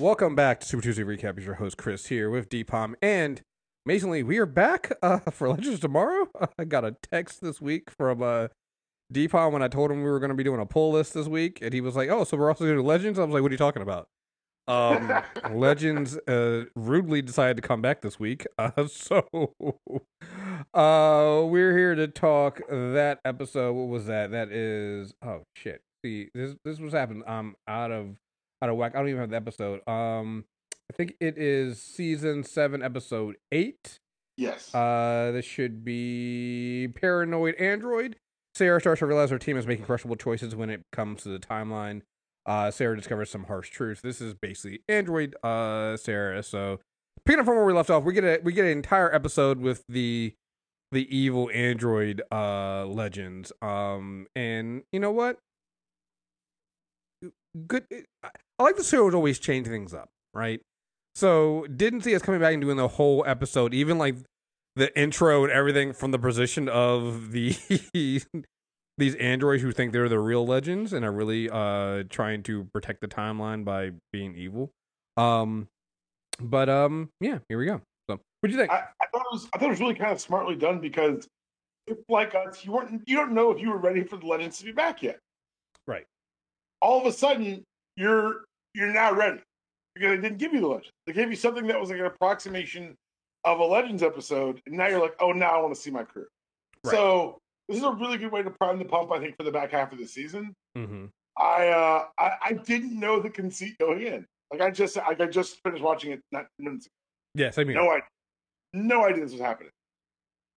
[0.00, 1.38] Welcome back to Super Tuesday Recap.
[1.38, 3.42] Is your host Chris here with Deepom, and
[3.84, 6.26] amazingly, we are back uh, for Legends tomorrow.
[6.58, 8.48] I got a text this week from uh,
[9.12, 11.28] Deepom when I told him we were going to be doing a pull list this
[11.28, 13.34] week, and he was like, "Oh, so we're also going to do Legends?" I was
[13.34, 14.08] like, "What are you talking about?"
[14.66, 15.12] Um,
[15.52, 19.26] Legends uh, rudely decided to come back this week, uh, so
[20.72, 23.74] uh, we're here to talk that episode.
[23.74, 24.30] What was that?
[24.30, 25.82] That is oh shit.
[26.02, 27.22] See, this this was happening.
[27.26, 28.16] Um, out of
[28.62, 28.94] out of whack.
[28.94, 29.86] I don't even have the episode.
[29.88, 30.44] Um,
[30.90, 34.00] I think it is season seven, episode eight.
[34.36, 34.74] Yes.
[34.74, 38.16] Uh, this should be Paranoid Android.
[38.54, 41.38] Sara starts to realize her team is making questionable choices when it comes to the
[41.38, 42.02] timeline.
[42.46, 44.00] Uh, Sara discovers some harsh truths.
[44.00, 46.42] This is basically Android uh, Sara.
[46.42, 46.80] So
[47.24, 49.60] picking up from where we left off, we get a we get an entire episode
[49.60, 50.34] with the
[50.90, 53.52] the evil Android uh, legends.
[53.62, 55.38] Um, and you know what?
[57.66, 57.84] Good.
[58.22, 60.60] I like the show always change things up, right?
[61.14, 64.16] So didn't see us coming back and doing the whole episode, even like
[64.76, 67.56] the intro and everything from the position of the
[68.98, 73.00] these androids who think they're the real legends and are really uh trying to protect
[73.00, 74.70] the timeline by being evil.
[75.16, 75.68] Um
[76.38, 77.80] but um yeah, here we go.
[78.08, 78.70] So what do you think?
[78.70, 81.26] I, I, thought it was I thought it was really kind of smartly done because
[81.86, 84.58] if like us, you weren't you don't know if you were ready for the legends
[84.58, 85.18] to be back yet.
[85.86, 86.06] Right.
[86.82, 87.64] All of a sudden
[87.96, 89.40] you're you're now ready.
[89.94, 90.92] Because they didn't give you the legend.
[91.06, 92.96] They gave you something that was like an approximation
[93.44, 96.04] of a Legends episode, and now you're like, oh, now I want to see my
[96.04, 96.26] crew.
[96.84, 96.92] Right.
[96.92, 99.50] So this is a really good way to prime the pump, I think, for the
[99.50, 100.54] back half of the season.
[100.76, 101.06] Mm-hmm.
[101.36, 104.26] I, uh, I I didn't know the conceit going in.
[104.52, 106.92] Like I just like I just finished watching it not minutes ago.
[107.34, 107.76] Yeah, same here.
[107.76, 108.08] No idea.
[108.72, 109.70] No idea this was happening.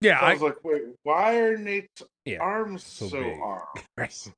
[0.02, 3.18] Yeah, so I, I, was like, wait, why are Nate's yeah, arms so, so
[3.98, 4.32] arms?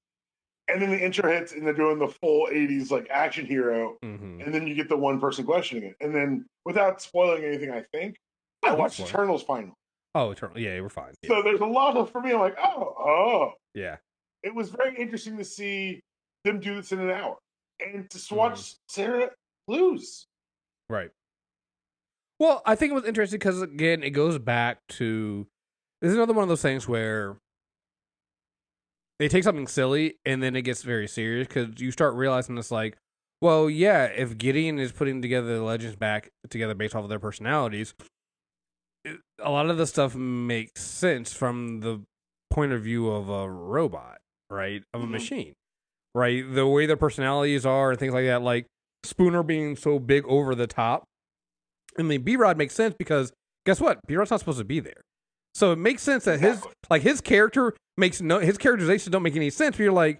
[0.67, 3.97] And then the intro hits and they're doing the full 80s like action hero.
[4.03, 4.41] Mm-hmm.
[4.41, 5.95] and then you get the one person questioning it.
[6.01, 8.15] And then without spoiling anything i think
[8.65, 9.75] i watched eternals final
[10.15, 11.13] oh eternal yeah we're fine.
[11.21, 11.29] Yeah.
[11.29, 13.51] so there's a lot of for me i'm like oh oh.
[13.73, 13.97] Yeah.
[14.43, 16.01] It was very interesting to see
[16.43, 17.35] them do this in an hour.
[17.79, 18.75] And to watch mm-hmm.
[18.87, 19.29] sara
[19.67, 20.27] lose.
[20.89, 21.09] Right.
[22.39, 25.47] Well i think it was interesting because again it goes back to
[26.01, 27.37] this is another one of those things where
[29.19, 32.71] they take something silly and then it gets very serious because you start realizing it's
[32.71, 32.97] like,
[33.41, 37.19] well, yeah, if Gideon is putting together the legends back together based off of their
[37.19, 37.93] personalities,
[39.03, 42.01] it, a lot of the stuff makes sense from the
[42.49, 44.17] point of view of a robot,
[44.49, 44.83] right?
[44.93, 45.11] Of a mm-hmm.
[45.11, 45.53] machine,
[46.13, 46.43] right?
[46.53, 48.41] The way their personalities are and things like that.
[48.41, 48.65] Like
[49.03, 51.03] Spooner being so big over the top.
[51.97, 53.31] I mean, Behrad makes sense because
[53.65, 53.99] guess what?
[54.07, 55.01] Behrad's not supposed to be there.
[55.55, 59.37] So it makes sense that his like his character makes no his characterization don't make
[59.37, 59.77] any sense.
[59.77, 60.19] But you're like,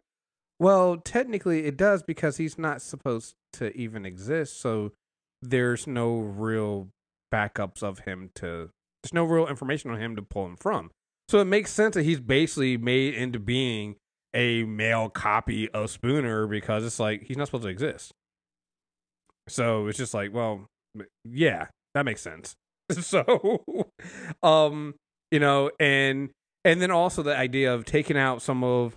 [0.59, 4.62] well, technically it does because he's not supposed to even exist.
[4.62, 4.94] So
[5.41, 6.88] there's no real
[7.34, 8.69] backups of him to
[9.03, 10.90] there's no real information on him to pull him from.
[11.28, 13.97] So it makes sense that he's basically made into being
[14.34, 18.13] a male copy of Spooner because it's like he's not supposed to exist.
[19.50, 20.67] So it's just like, well,
[21.25, 22.56] yeah, that makes sense.
[23.02, 23.63] so
[24.41, 24.96] um
[25.31, 26.29] you know, and
[26.63, 28.95] and then also the idea of taking out some of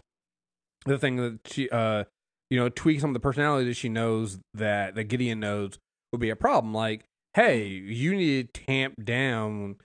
[0.87, 2.05] the thing that she, uh,
[2.51, 5.79] you know, tweak some of the personality that she knows that that Gideon knows
[6.13, 6.73] would be a problem.
[6.73, 9.77] Like, hey, you need to tamp down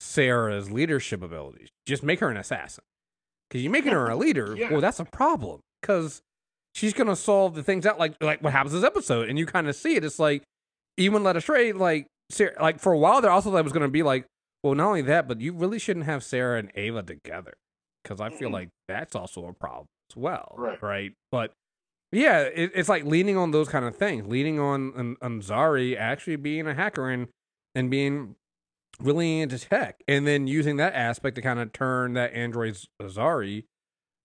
[0.00, 1.68] Sara's leadership abilities.
[1.86, 2.84] Just make her an assassin.
[3.48, 4.70] Because you're making her a leader, yeah.
[4.70, 5.60] well, that's a problem.
[5.80, 6.22] Because
[6.74, 9.68] she's gonna solve the things out like like what happens this episode, and you kind
[9.68, 10.04] of see it.
[10.04, 10.42] It's like
[10.96, 11.72] even led astray.
[11.72, 14.26] Like, Sara, like for a while there, also that was gonna be like
[14.64, 17.52] well, not only that, but you really shouldn't have Sara and Ava together
[18.02, 20.82] because I feel like that's also a problem as well, right?
[20.82, 21.52] Right, but
[22.10, 25.98] yeah, it, it's like leaning on those kind of things, leaning on, on on Zari
[25.98, 27.28] actually being a hacker and
[27.74, 28.36] and being
[29.00, 33.64] really into tech, and then using that aspect to kind of turn that android Zari,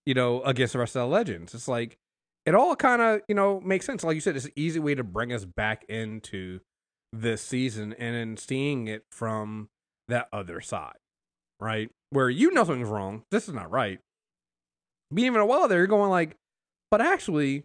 [0.06, 1.54] you know, against the rest of the legends.
[1.54, 1.98] It's like
[2.46, 4.06] it all kind of you know makes sense.
[4.06, 6.62] Like you said, it's an easy way to bring us back into
[7.12, 9.68] this season, and then seeing it from
[10.10, 10.98] that other side,
[11.60, 11.90] right?
[12.12, 13.24] Where you know something's wrong.
[13.32, 14.00] This is not right.
[15.14, 16.36] Being even a while there, you're going like,
[16.92, 17.64] but actually,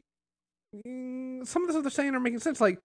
[0.87, 2.61] mm, some of the stuff they're saying are making sense.
[2.61, 2.79] Like,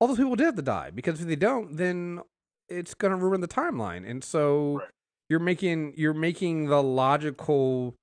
[0.00, 2.20] all those people did have to die because if they don't, then
[2.68, 4.08] it's gonna ruin the timeline.
[4.08, 4.88] And so right.
[5.28, 7.94] you're making you're making the logical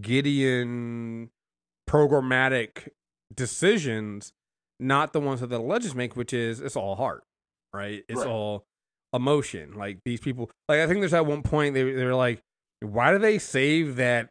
[0.00, 1.30] Gideon
[1.88, 2.88] programmatic
[3.34, 4.32] decisions,
[4.80, 7.24] not the ones that the legends make, which is it's all heart,
[7.72, 8.04] right?
[8.08, 8.28] It's right.
[8.28, 8.64] all
[9.12, 9.74] emotion.
[9.74, 12.40] Like these people, like I think there's at one point they they're like,
[12.80, 14.28] why do they save that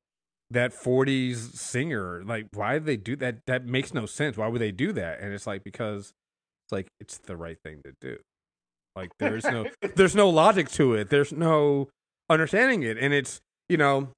[0.50, 2.24] that 40s singer?
[2.25, 3.38] Like why did they do that?
[3.48, 4.38] That makes no sense.
[4.38, 5.19] Why would they do that?
[5.22, 6.12] And it's like because
[6.66, 8.18] It's like it's the right thing to do.
[8.95, 11.10] Like there's no there's no logic to it.
[11.10, 11.88] There's no
[12.30, 13.39] understanding it, and it's
[13.69, 14.10] you know,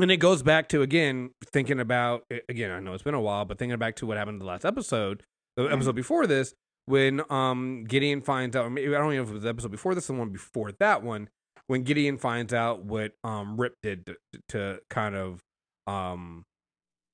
[0.00, 2.72] and it goes back to again thinking about again.
[2.72, 4.64] I know it's been a while, but thinking back to what happened in the last
[4.64, 5.22] episode,
[5.56, 5.72] the Mhm.
[5.74, 6.54] episode before this,
[6.86, 8.70] when um Gideon finds out.
[8.70, 10.72] Maybe, I don't even know if it was the episode before this, the one before
[10.80, 11.28] that one,
[11.66, 14.16] when Gideon finds out what um Rip did to,
[14.48, 15.40] to kind of
[15.86, 16.44] um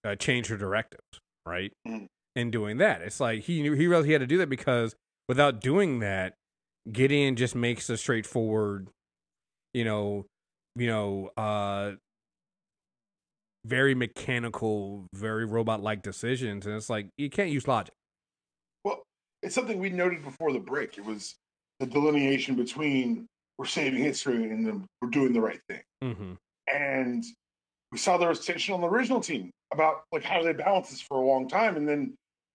[0.04, 1.02] uh, change her directives,
[1.44, 1.72] right?
[1.86, 2.06] Mhm.
[2.34, 4.94] In doing that, it's like he knew he realized he had to do that because
[5.28, 6.34] without doing that,
[6.90, 8.88] Gideon just makes a straightforward,
[9.72, 10.26] you know,
[10.76, 11.92] you know, uh,
[13.64, 17.94] very mechanical, very robot-like decisions, and it's like you can't use logic.
[19.42, 20.98] It's something we noted before the break.
[20.98, 21.36] It was
[21.80, 23.26] the delineation between
[23.58, 25.82] we're saving history and then we're doing the right thing.
[26.02, 26.32] Mm-hmm.
[26.72, 27.24] And
[27.92, 30.90] we saw there was tension on the original team about like how do they balance
[30.90, 32.14] this for a long time, and then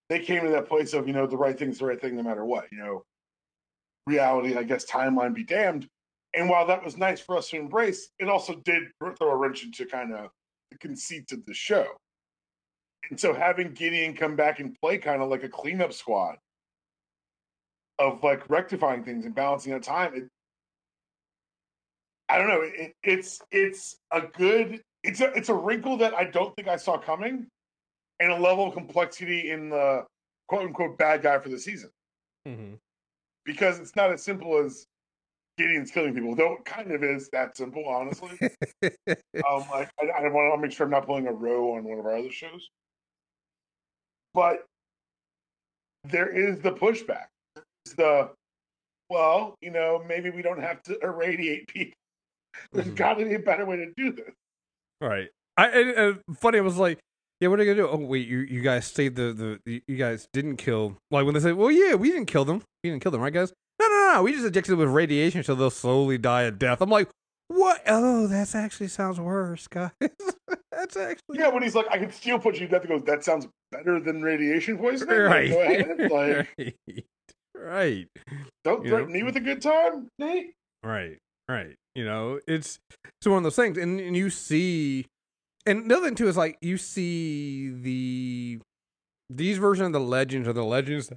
[0.09, 2.23] they came to that place of you know the right thing's the right thing no
[2.23, 2.65] matter what.
[2.71, 3.03] You know,
[4.07, 5.87] reality, I guess, timeline be damned.
[6.33, 9.63] And while that was nice for us to embrace, it also did throw a wrench
[9.63, 10.29] into kind of
[10.71, 11.87] the conceit of the show.
[13.09, 16.37] And so having Gideon come back and play kind of like a cleanup squad
[17.99, 20.27] of like rectifying things and balancing out time, it,
[22.29, 22.61] I don't know.
[22.61, 26.77] It, it's it's a good it's a it's a wrinkle that I don't think I
[26.77, 27.47] saw coming,
[28.19, 30.05] and a level of complexity in the
[30.47, 31.89] quote unquote bad guy for the season
[32.47, 32.73] Mm-hmm.
[33.45, 34.87] because it's not as simple as
[35.59, 38.31] Gideon's killing people, though it kind of is that simple, honestly.
[38.83, 41.99] um, like I, I want to make sure I'm not pulling a row on one
[41.99, 42.69] of our other shows,
[44.33, 44.65] but
[46.03, 47.25] there is the pushback.
[47.95, 48.29] The
[49.09, 51.93] well, you know, maybe we don't have to irradiate people.
[52.71, 52.95] There's Mhm.
[52.95, 54.33] got to be a better way to do this.
[54.99, 55.29] Right.
[55.57, 55.89] I and,
[56.27, 56.57] and funny.
[56.59, 56.99] I was like,
[57.39, 57.93] yeah, what are you gonna do?
[57.93, 60.97] Oh wait, you you guys saved the the you- guys didn't kill.
[61.11, 62.61] Like when they say, well, yeah, we didn't kill them.
[62.83, 63.51] We didn't kill them, right, guys?
[63.81, 64.23] No, no, no.
[64.23, 66.81] We just injected them with radiation so they'll slowly die a death.
[66.81, 67.09] I'm like,
[67.47, 67.81] what?
[67.87, 69.91] Oh, that's actually sounds worse, guys.
[70.71, 73.03] that's actually Yeah, when he's like, I can still put you to death, he goes,
[73.03, 75.15] that sounds better than radiation poisoning.
[75.19, 75.49] Right.
[76.11, 76.85] Like,
[77.61, 78.07] right.
[78.63, 79.13] Don't You threaten know?
[79.13, 80.53] me with a good time, Nate.
[80.83, 81.17] Right,
[81.49, 81.75] right.
[81.95, 85.05] You know, it's it's one of those things, and, and you see,
[85.65, 88.59] and the other thing too is like you see the
[89.29, 91.11] these versions of the legends are the legends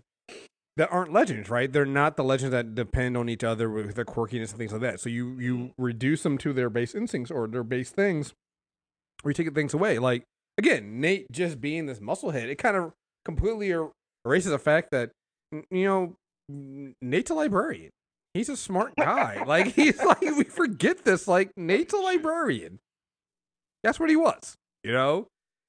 [0.76, 1.72] that aren't legends, right?
[1.72, 4.80] They're not the legends that depend on each other with their quirkiness and things like
[4.82, 5.00] that.
[5.00, 8.34] So you you reduce them to their base instincts or their base things,
[9.22, 9.98] or you take things away.
[10.00, 10.24] Like
[10.58, 12.92] again, Nate just being this musclehead, it kind of
[13.24, 13.90] completely er-
[14.26, 15.10] erases the fact that
[15.70, 16.16] you know
[16.48, 17.90] Nate's a librarian.
[18.34, 19.44] He's a smart guy.
[19.44, 21.28] like he's like we forget this.
[21.28, 22.80] Like Nate's a librarian.
[23.82, 25.26] That's what he was, you know.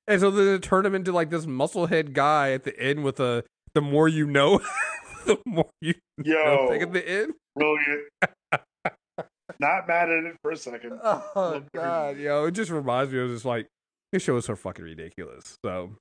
[0.07, 3.19] And so then it turned him into like this musclehead guy at the end with
[3.19, 3.43] a
[3.73, 4.59] the more you know,
[5.25, 7.33] the more you know Yo, thing at the end.
[7.55, 8.03] brilliant.
[9.59, 10.99] Not mad at it for a second.
[11.03, 13.67] Oh god, yo, it just reminds me of just like
[14.11, 15.55] this show is so fucking ridiculous.
[15.63, 15.95] So,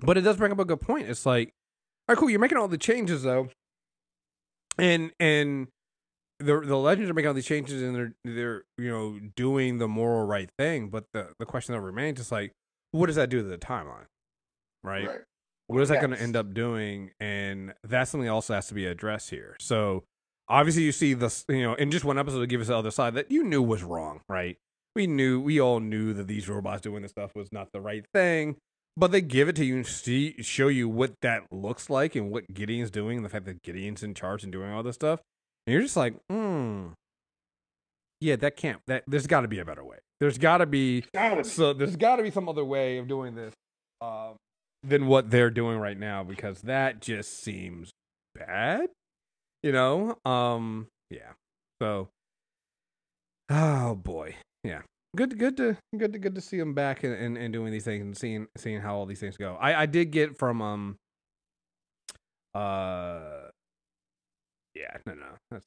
[0.00, 1.08] but it does bring up a good point.
[1.08, 1.50] It's like,
[2.08, 3.48] all right, cool, you're making all the changes though,
[4.78, 5.68] and and
[6.38, 9.88] the the legends are making all these changes and they're they're you know doing the
[9.88, 10.88] moral right thing.
[10.88, 12.52] But the the question that remains is like,
[12.92, 14.06] what does that do to the timeline,
[14.84, 15.06] right?
[15.08, 15.20] Right.
[15.68, 18.74] what is that going to end up doing and that's something that also has to
[18.74, 20.04] be addressed here so
[20.48, 22.92] obviously you see this you know in just one episode to give us the other
[22.92, 24.58] side that you knew was wrong right
[24.94, 28.04] we knew we all knew that these robots doing this stuff was not the right
[28.14, 28.56] thing
[28.96, 32.30] but they give it to you and see show you what that looks like and
[32.30, 35.20] what gideon's doing and the fact that gideon's in charge and doing all this stuff
[35.66, 36.88] and you're just like hmm
[38.20, 41.02] yeah that can't that there's got to be a better way there's got to be
[41.12, 41.44] be.
[41.44, 43.52] so there's got to be some other way of doing this
[44.00, 44.36] um,
[44.82, 47.90] than what they're doing right now because that just seems
[48.34, 48.88] bad.
[49.62, 50.18] You know?
[50.24, 51.32] Um yeah.
[51.80, 52.08] So
[53.50, 54.36] oh boy.
[54.64, 54.82] Yeah.
[55.16, 57.84] Good good to good to good to see him back and, and, and doing these
[57.84, 59.56] things and seeing seeing how all these things go.
[59.58, 60.96] I, I did get from um
[62.54, 63.48] uh
[64.74, 65.26] yeah, no no.
[65.50, 65.66] That's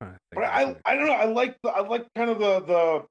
[0.00, 0.76] think But I.
[0.84, 1.12] I don't know.
[1.12, 3.04] I like the, I like kind of the the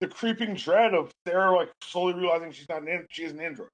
[0.00, 3.40] the creeping dread of Sara like slowly realizing she's not an an- she is an
[3.40, 3.68] android.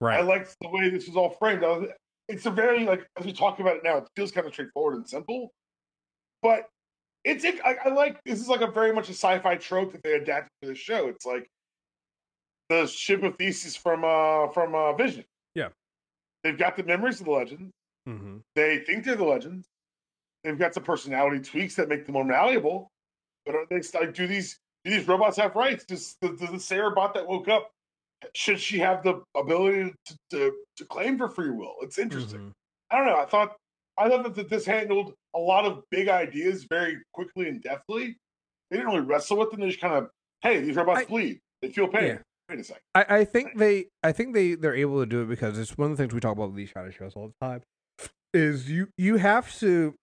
[0.00, 0.20] right.
[0.20, 1.62] I like the way this is all framed.
[1.62, 1.88] Was,
[2.28, 4.96] it's a very like as we talk about it now, it feels kind of straightforward
[4.96, 5.52] and simple,
[6.42, 6.68] but
[7.24, 10.02] it's it, I, I like this is like a very much a sci-fi trope that
[10.02, 11.08] they adapted to the show.
[11.08, 11.48] It's like
[12.68, 15.24] the ship of Theseus from uh from uh Vision.
[15.54, 15.68] Yeah.
[16.42, 17.72] they've got the memories of the legends.
[18.08, 18.38] mm-hmm.
[18.54, 19.66] They think they're the legends.
[20.42, 22.90] They've got some personality tweaks that make them more malleable.
[23.46, 25.84] But are they like do these do these robots have rights?
[25.84, 27.70] Does the, does the Sara bot that woke up
[28.32, 31.74] should she have the ability to, to, to claim for free will?
[31.82, 32.40] It's interesting.
[32.40, 32.48] Mm-hmm.
[32.90, 33.20] I don't know.
[33.20, 33.56] I thought
[33.96, 38.16] I thought that this handled a lot of big ideas very quickly and deftly.
[38.70, 39.60] They didn't really wrestle with them.
[39.60, 40.10] They just kind of,
[40.42, 41.40] hey, these robots I- bleed.
[41.62, 42.04] They feel pain.
[42.04, 42.18] Yeah.
[42.48, 42.82] Wait a second.
[42.94, 45.90] I, I think they I think they they're able to do it because it's one
[45.90, 47.62] of the things we talk about with these kind of shows all the time
[48.34, 49.94] is you you have to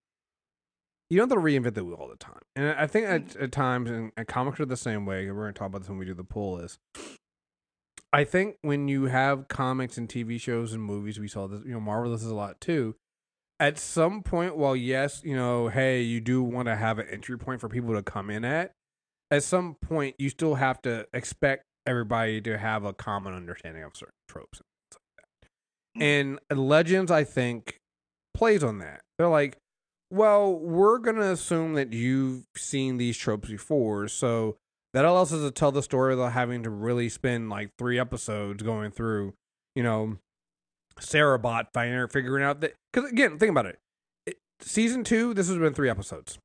[1.09, 3.43] you don't have to reinvent the wheel all the time and I think at, mm.
[3.43, 5.89] at times and, and comics are the same way we're going to talk about this
[5.89, 6.79] when we do the poll is
[8.13, 11.73] I think when you have comics and TV shows and movies we saw this you
[11.73, 12.95] know Marvel this is a lot too
[13.61, 17.37] at some point while yes you know hey you do want to have an entry
[17.37, 18.73] point for people to come in at
[19.29, 23.95] at some point you still have to expect everybody to have a common understanding of
[23.95, 25.29] certain tropes and things like
[25.95, 25.99] that.
[25.99, 26.39] Mm.
[26.49, 27.79] And Legends, I think,
[28.33, 29.01] plays on that.
[29.17, 29.57] They're like,
[30.09, 34.57] well, we're gonna assume that you've seen these tropes before, so
[34.93, 38.61] that allows us to tell the story without having to really spend like three episodes
[38.61, 39.33] going through,
[39.73, 40.17] you know,
[40.99, 42.75] Sarabot finding figuring out that.
[42.93, 43.79] Because again, think about it.
[44.25, 44.37] it.
[44.61, 46.37] Season two, this has been three episodes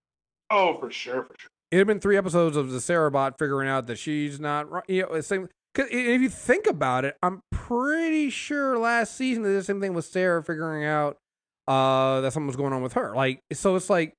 [0.51, 1.51] Oh, for sure, for sure.
[1.71, 4.85] it had been three episodes of the Sara bot figuring out that she's not right.
[4.89, 5.49] You know, the same.
[5.75, 9.81] Cause if you think about it, I'm pretty sure last season they did the same
[9.81, 11.19] thing with Sara figuring out
[11.69, 13.15] uh, that something was going on with her.
[13.15, 14.15] Like, so it's like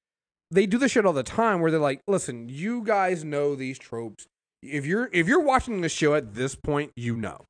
[0.51, 3.79] they do this shit all the time where they're like, "Listen, you guys know these
[3.79, 4.27] tropes.
[4.61, 7.45] If you're if you're watching the show at this point, you know,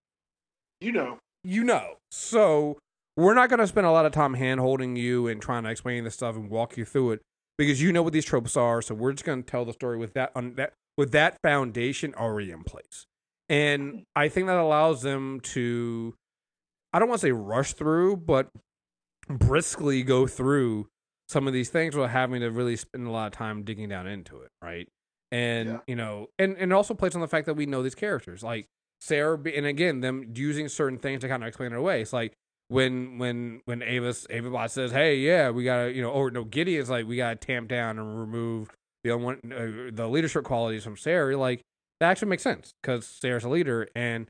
[0.79, 1.17] You know,
[1.47, 1.95] you know.
[2.11, 2.77] So
[3.15, 5.69] we're not going to spend a lot of time hand holding you and trying to
[5.69, 7.21] explain this stuff and walk you through it
[7.57, 8.81] because you know what these tropes are.
[8.81, 12.13] So we're just going to tell the story with that on that with that foundation
[12.15, 13.05] already in place.
[13.49, 16.15] And I think that allows them to,
[16.91, 18.49] I don't want to say rush through, but
[19.29, 20.87] briskly go through
[21.29, 24.07] some of these things without having to really spend a lot of time digging down
[24.07, 24.87] into it, right?
[25.31, 25.79] And Yeah.
[25.87, 28.43] you know, and and it also plays on the fact that we know these characters,
[28.43, 28.67] like
[28.99, 32.01] Sara, be- and again, them using certain things to kind of explain it away.
[32.01, 32.33] It's like
[32.69, 36.43] when when when Ava's Ava Bot says, "Hey, yeah, we gotta," you know, or no,
[36.43, 38.69] Gideon's like, "We gotta tamp down and remove
[39.03, 41.61] the unwan- uh, the leadership qualities from Sara." Like
[41.99, 44.27] that actually makes sense because Sara's a leader and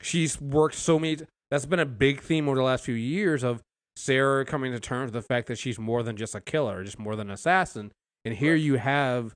[0.00, 1.18] she's worked so many.
[1.50, 3.62] That's been a big theme over the last few years of
[3.96, 6.98] Sara coming to terms with the fact that she's more than just a killer, just
[6.98, 7.92] more than an assassin.
[8.24, 9.32] And here you have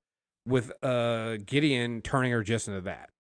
[0.47, 3.11] with uh Gideon turning her just into that,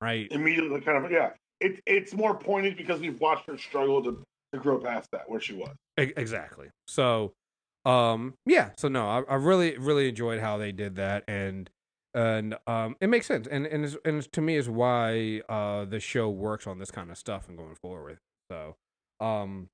[0.00, 0.28] right?
[0.30, 1.30] immediately kind of yeah.
[1.60, 4.22] It, it's more pointed because we've watched her struggle to,
[4.52, 5.74] to grow past that where she was.
[5.96, 6.68] Exactly.
[6.86, 7.32] So,
[7.86, 8.70] um, yeah.
[8.76, 11.70] So no, I, I really, really enjoyed how they did that, and
[12.12, 15.84] and um, it makes sense, and and it's, and it's, to me is why uh
[15.86, 18.18] the show works on this kind of stuff and going forward.
[18.50, 18.76] So,
[19.20, 19.68] um,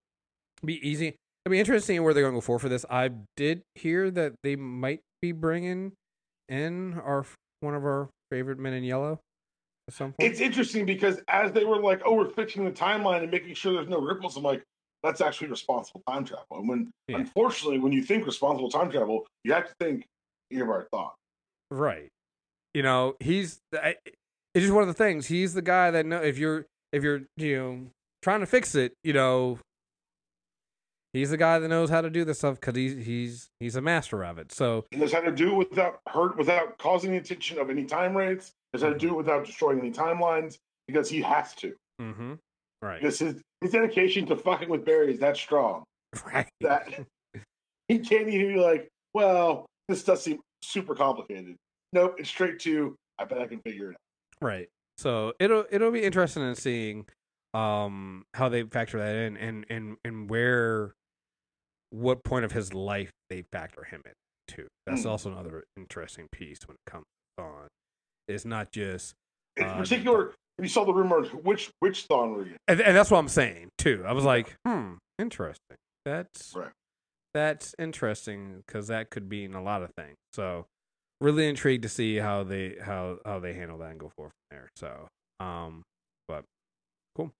[0.64, 1.16] be easy.
[1.44, 2.84] It'll be interesting where they're going to go for for this.
[2.88, 5.92] I did hear that they might be bringing
[6.48, 7.24] in our
[7.60, 9.18] one of our favorite men in yellow
[9.88, 10.30] at some point.
[10.30, 13.72] It's interesting because as they were like, "Oh, we're fixing the timeline and making sure
[13.72, 14.62] there's no ripples," I'm like,
[15.02, 17.16] "That's actually responsible time travel." And when, Yeah.
[17.18, 20.06] unfortunately, when you think responsible time travel, you have to think
[20.52, 21.12] Eobard Thawne.
[21.70, 22.08] Right.
[22.74, 23.96] You know, he's I,
[24.54, 25.26] it's just one of the things.
[25.26, 27.86] He's the guy that know if you're if you're you know
[28.22, 29.58] trying to fix it, you know,
[31.12, 33.80] he's the guy that knows how to do this stuff because he's he's he's a
[33.80, 34.52] master of it.
[34.52, 37.84] So He knows how to do it without hurt, without causing the attention of any
[37.84, 38.52] time rates.
[38.72, 40.56] Knows how to do it without destroying any timelines
[40.88, 41.74] because he has to.
[42.00, 42.34] Mm-hmm.
[42.80, 45.84] right, Because his his dedication to fucking with Barry is that strong
[46.26, 46.88] right, that
[47.88, 51.56] he can't even be like, "Well, this does seem super complicated."
[51.92, 54.68] Nope, it's straight to, "I bet I can figure it out." right.
[54.98, 57.06] So it'll it'll be interesting in seeing
[57.54, 60.92] um how they factor that in and and and where
[61.90, 64.12] what point of his life they factor him in
[64.48, 64.66] too.
[64.86, 65.10] That's Mm.
[65.10, 67.04] also another interesting piece when it comes
[67.38, 67.68] on.
[68.28, 69.14] It's not just
[69.56, 72.56] In Uh, particular, if you saw the rumor, which which Thawne were you?
[72.68, 74.04] and, and that's what I'm saying too.
[74.06, 75.76] I was like, hmm, interesting.
[76.04, 76.70] That's Right.
[77.34, 80.16] that's interesting because that could mean a lot of things.
[80.32, 80.66] So,
[81.20, 84.56] really intrigued to see how they how how they handle that and go forward from
[84.58, 84.68] there.
[84.76, 85.08] So,
[85.44, 85.82] um,
[86.28, 86.44] but
[87.16, 87.30] cool.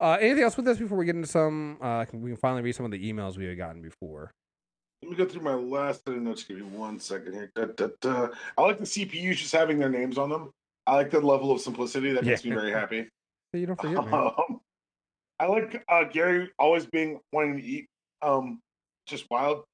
[0.00, 1.78] Uh, anything else with this before we get into some?
[1.80, 4.30] Uh, can, we can finally read some of the emails we had gotten before.
[5.02, 6.44] Let me go through my last set of notes.
[6.44, 7.50] Give me one second here.
[7.56, 8.28] Da, da, da.
[8.56, 10.50] I like the CPUs just having their names on them.
[10.86, 12.12] I like the level of simplicity.
[12.12, 12.50] That makes Yeah.
[12.50, 13.08] me very happy.
[13.52, 13.98] You don't forget.
[13.98, 14.60] Um,
[15.40, 17.86] I like uh, Gary always being wanting to eat.
[18.22, 18.60] Um,
[19.06, 19.64] just wild,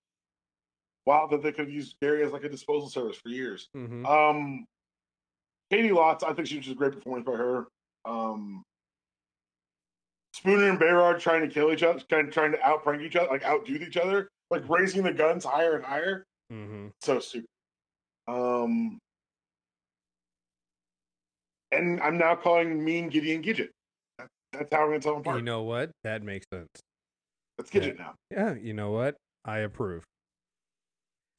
[1.04, 3.68] wild that they could use Gary as like a disposal service for years.
[3.74, 4.64] hmm Um,
[5.70, 7.66] Caity Lotz, I think she was just a great performance by her.
[8.06, 8.62] Um,
[10.32, 13.28] Spooner and Behrad trying to kill each other, kind of trying to outprank each other,
[13.28, 16.24] like outdo each other, like raising the guns higher and higher.
[16.50, 17.46] hmm So stupid.
[18.26, 18.98] Um,
[21.72, 23.68] and I'm now calling Mean Gideon Gidget.
[24.18, 25.36] That, that's how we're gonna tell them apart.
[25.38, 25.90] You know what?
[26.04, 26.68] That makes sense.
[27.56, 28.14] That's Gidget now.
[28.30, 29.16] Yeah, you know what?
[29.44, 30.04] I approve.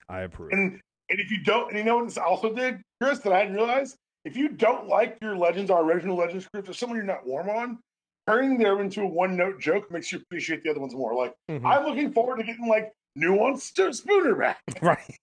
[0.07, 0.51] I approve.
[0.51, 0.79] And
[1.11, 3.55] and if you don't, and you know what this also did, Chris, that I didn't
[3.55, 7.25] realize, if you don't like your Legends, our original Legends scripts, or someone you're not
[7.25, 7.79] warm on,
[8.27, 11.15] turning them into a one note joke makes you appreciate the other ones more.
[11.15, 11.65] Like Mhm.
[11.65, 14.61] I'm looking forward to getting like nuanced Spooner back.
[14.81, 15.17] right,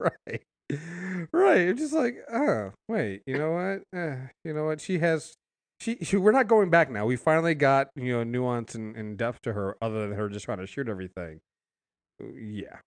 [0.00, 0.40] right,
[1.32, 1.58] right.
[1.58, 3.22] It's just like, oh, wait.
[3.26, 3.98] You know what?
[3.98, 4.80] Eh, you know what?
[4.80, 5.34] She has.
[5.80, 6.16] She, she.
[6.16, 7.06] We're not going back now.
[7.06, 10.44] We finally got you know nuance and, and depth to her, other than her just
[10.44, 11.40] trying to shoot everything.
[12.20, 12.78] Yeah.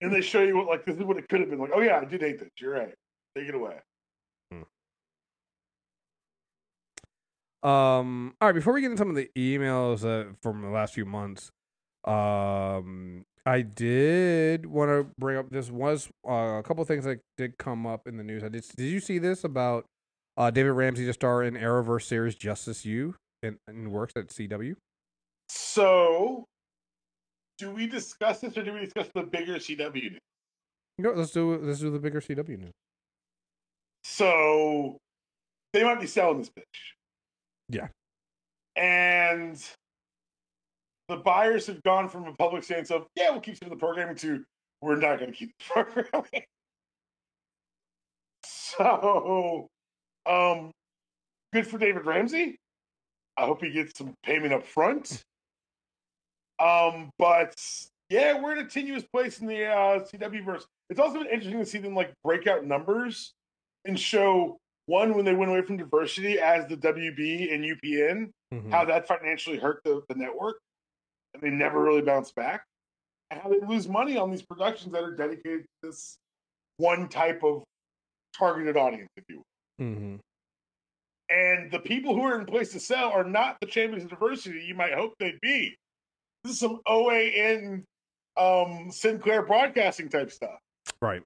[0.00, 1.58] And they show you what like this is what it could have been.
[1.58, 2.50] Like, oh yeah, I did hate this.
[2.60, 2.94] You're right.
[3.36, 3.76] Take it away.
[7.64, 8.34] Um.
[8.42, 8.54] All right.
[8.54, 11.50] Before we get into some of the emails uh, from the last few months,
[12.04, 15.50] um, I did want to bring up.
[15.50, 18.42] This was uh, a couple of things that did come up in the news.
[18.42, 18.64] I did.
[18.76, 19.84] Did you see this about
[20.36, 24.76] uh, David Ramsey to star in Arrowverse series Justice U and, and works at CW?
[25.48, 26.44] So
[27.58, 30.20] do we discuss this or do we discuss the bigger CW news?
[30.98, 32.72] No, let's do let's do the bigger CW news.
[34.04, 34.98] So
[35.72, 36.62] they might be selling this bitch.
[37.68, 37.88] Yeah.
[38.76, 39.62] And
[41.08, 43.76] the buyers have gone from a public stance of, yeah, we'll keep some of the
[43.84, 44.44] programming to
[44.80, 46.44] we're not going to keep the programming.
[48.44, 49.68] So,
[50.26, 50.70] um,
[51.52, 52.56] good for David Ramsey.
[53.36, 55.22] I hope he gets some payment up front.
[56.58, 57.54] Um, but
[58.10, 60.66] yeah, we're in a tenuous place in the uh, CW verse.
[60.90, 63.32] It's also been interesting to see them like break out numbers
[63.86, 68.70] and show one when they went away from diversity as the WB and UPN, Mhm.
[68.70, 70.58] how that financially hurt the, the network,
[71.34, 72.64] and they never really bounce back,
[73.30, 76.16] and how they lose money on these productions that are dedicated to this
[76.78, 77.64] one type of
[78.36, 79.42] targeted audience, if you
[79.78, 79.86] will.
[79.86, 80.20] Mhm.
[81.30, 84.64] And the people who are in place to sell are not the champions of diversity
[84.64, 85.76] you might hope they'd be.
[86.42, 87.84] This is some OAN
[88.36, 90.58] um, Sinclair broadcasting type stuff.
[91.00, 91.22] Right.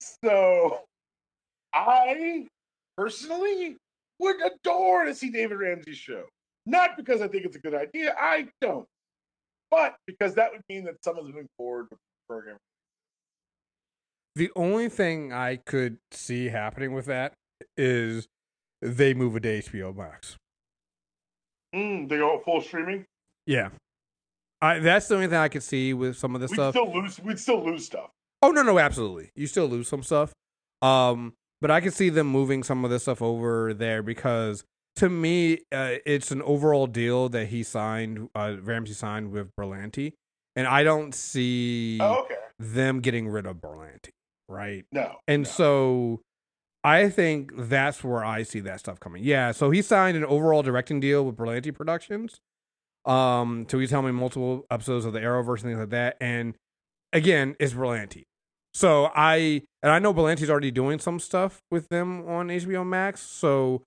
[0.00, 0.80] So
[1.72, 2.48] I
[2.96, 3.76] personally
[4.18, 6.24] would adore to see David Ramsey's show.
[6.66, 8.86] Not because I think it's a good idea, I don't.
[9.72, 12.58] But because that would mean that someone's moving forward with the program.
[14.36, 17.32] The only thing I could see happening with that
[17.76, 18.28] is
[18.82, 20.36] they move it to HBO Max.
[21.74, 23.06] Mm, they go full streaming.
[23.46, 23.70] Yeah.
[24.60, 26.74] I that's the only thing I could see with some of this We'd stuff.
[26.74, 27.18] still lose.
[27.20, 28.10] We'd still lose stuff.
[28.42, 29.30] Oh no, no, absolutely.
[29.34, 30.32] You still lose some stuff.
[30.82, 31.32] Um,
[31.62, 34.64] but I could see them moving some of this stuff over there because
[34.96, 40.12] to me, uh, it's an overall deal that he signed, uh, Ramsey signed with Berlanti,
[40.56, 42.36] and I don't see Oh, okay.
[42.58, 44.10] them getting rid of Berlanti,
[44.48, 44.84] right?
[44.92, 45.16] No.
[45.26, 45.48] And no.
[45.48, 46.20] so
[46.84, 49.22] I think that's where I see that stuff coming.
[49.24, 52.40] Yeah, so he signed an overall directing deal with Berlanti Productions.
[53.04, 56.16] Um, so he's helming multiple episodes of the Arrowverse and things like that.
[56.20, 56.54] And
[57.12, 58.24] again, it's Berlanti.
[58.74, 63.20] So I and I know Berlanti's already doing some stuff with them on HBO Max.
[63.20, 63.82] So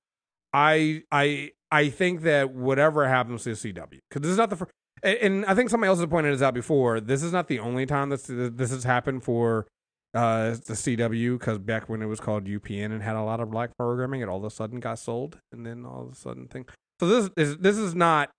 [0.56, 4.72] I I I think that whatever happens to CW, because this is not the first.
[5.04, 7.00] And, I think somebody else has pointed this out before.
[7.00, 8.24] This is not the only time that
[8.58, 9.68] this has happened for
[10.16, 13.52] uh, the CW because back when it was called UPN and had a lot of
[13.52, 16.48] black programming, it all of a sudden got sold, and then all of a sudden
[16.48, 16.66] thing.
[17.02, 18.32] So this is this is not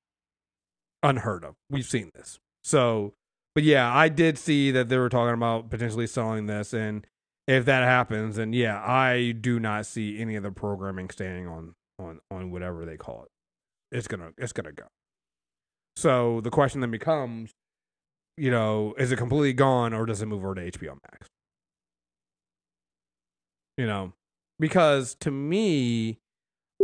[1.02, 1.54] unheard of.
[1.68, 2.38] We've seen this.
[2.64, 3.12] So,
[3.54, 7.06] but yeah, I did see that they were talking about potentially selling this, and
[7.46, 11.74] if that happens, then yeah, I do not see any of the programming staying on
[11.98, 13.30] on on whatever they call it.
[13.96, 14.86] It's gonna it's gonna go.
[15.96, 17.52] So the question then becomes,
[18.36, 21.28] you know, is it completely gone or does it move over to HBO Max?
[23.76, 24.12] you know
[24.58, 26.18] because to me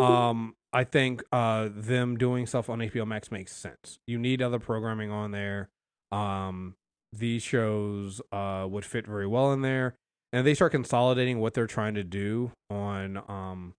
[0.00, 4.58] um i think uh them doing stuff on hbo max makes sense you need other
[4.58, 5.68] programming on there
[6.10, 6.74] um
[7.12, 9.94] these shows uh would fit very well in there
[10.32, 13.74] and they start consolidating what they're trying to do on um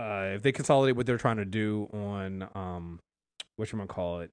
[0.00, 3.00] uh if they consolidate what they're trying to do on um
[3.56, 4.30] what you call it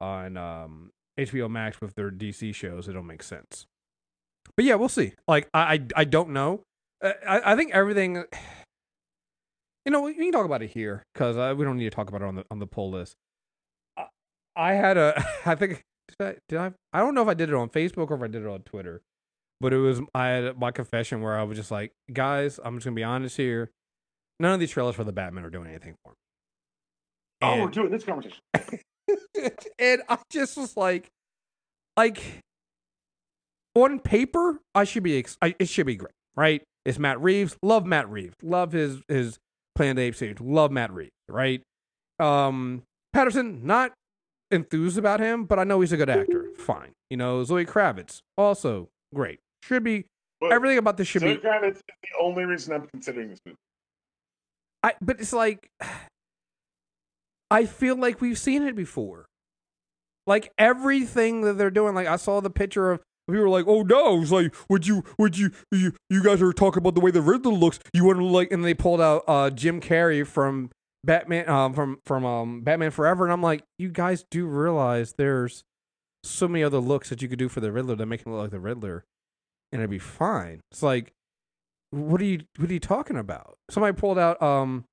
[0.00, 3.66] on um hbo max with their dc shows it'll make sense
[4.56, 5.14] but yeah, we'll see.
[5.26, 6.62] Like I, I, I don't know.
[7.02, 8.24] Uh, I, I think everything.
[9.86, 12.10] You know, we can talk about it here because uh, we don't need to talk
[12.10, 13.16] about it on the on the poll list.
[13.96, 14.04] I,
[14.54, 15.82] I had a, I think
[16.18, 16.72] did I, did I?
[16.92, 18.60] I don't know if I did it on Facebook or if I did it on
[18.60, 19.00] Twitter,
[19.58, 22.84] but it was I had my confession where I was just like, guys, I'm just
[22.84, 23.70] gonna be honest here.
[24.40, 26.16] None of these trailers for the Batman are doing anything for me.
[27.42, 28.40] Oh, we're doing this conversation.
[29.78, 31.08] and I just was like,
[31.96, 32.22] like
[33.74, 36.62] on paper, I should be, ex- I, it should be great, right?
[36.86, 37.58] It's Matt Reeves.
[37.62, 38.34] Love Matt Reeves.
[38.42, 39.38] Love his his
[39.74, 40.40] Planet Ape series.
[40.40, 41.62] Love Matt Reeves, right?
[42.18, 42.82] Um,
[43.14, 43.92] Pattinson, not
[44.50, 46.46] enthused about him, but I know he's a good actor.
[46.56, 46.92] fine.
[47.10, 49.40] You know, Zoe Kravitz, also great.
[49.62, 50.06] Should be
[50.50, 51.42] everything about this should Zoe be.
[51.42, 53.58] Kravitz is the only reason I'm considering this movie.
[54.82, 55.70] I but it's like
[57.50, 59.26] I feel like we've seen it before.
[60.26, 63.82] Like everything that they're doing, like I saw the picture of people were like, "Oh
[63.82, 65.04] no!" It's like, "Would you?
[65.18, 65.50] Would you?
[65.72, 67.80] You, you guys are talking about the way the Riddler looks.
[67.92, 70.70] You want to like?" And they pulled out uh, Jim Carrey from
[71.04, 75.64] Batman, um, from from um, Batman Forever, and I'm like, "You guys do realize there's
[76.22, 78.42] so many other looks that you could do for the Riddler that make him look
[78.42, 79.04] like the Riddler,
[79.72, 81.12] and it'd be fine." It's like,
[81.90, 82.40] what are you?
[82.58, 83.56] What are you talking about?
[83.70, 84.84] Somebody pulled out um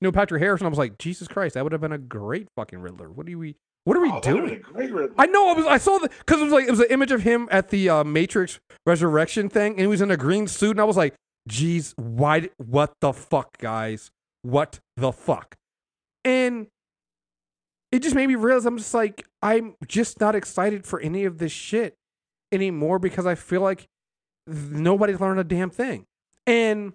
[0.00, 0.66] you know, Patrick Harrison.
[0.66, 3.10] I was like, Jesus Christ, that would have been a great fucking Riddler.
[3.10, 3.56] What are we?
[3.84, 4.60] What are we Oh, doing?
[4.60, 5.14] great Riddler.
[5.16, 5.48] I know.
[5.48, 5.66] I was.
[5.66, 7.88] I saw the because it was like it was an image of him at the
[7.88, 11.14] uh, Matrix Resurrection thing, and he was in a green suit, and I was like,
[11.48, 12.50] "Geez, why?
[12.58, 14.10] What the fuck, guys?
[14.42, 15.54] What the fuck?"
[16.24, 16.66] And
[17.92, 21.38] it just made me realize I'm just like I'm just not excited for any of
[21.38, 21.94] this shit
[22.52, 23.86] anymore because I feel like
[24.46, 26.04] nobody's learned a damn thing.
[26.46, 26.92] And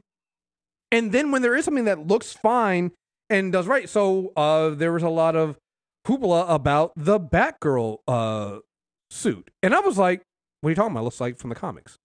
[0.91, 2.91] and then when there is something that looks fine
[3.29, 5.57] and does right, so uh, there was a lot of
[6.07, 8.59] hoopla about the Batgirl uh,
[9.09, 10.21] suit, and I was like,
[10.61, 11.01] "What are you talking about?
[11.01, 11.97] It looks like from the comics.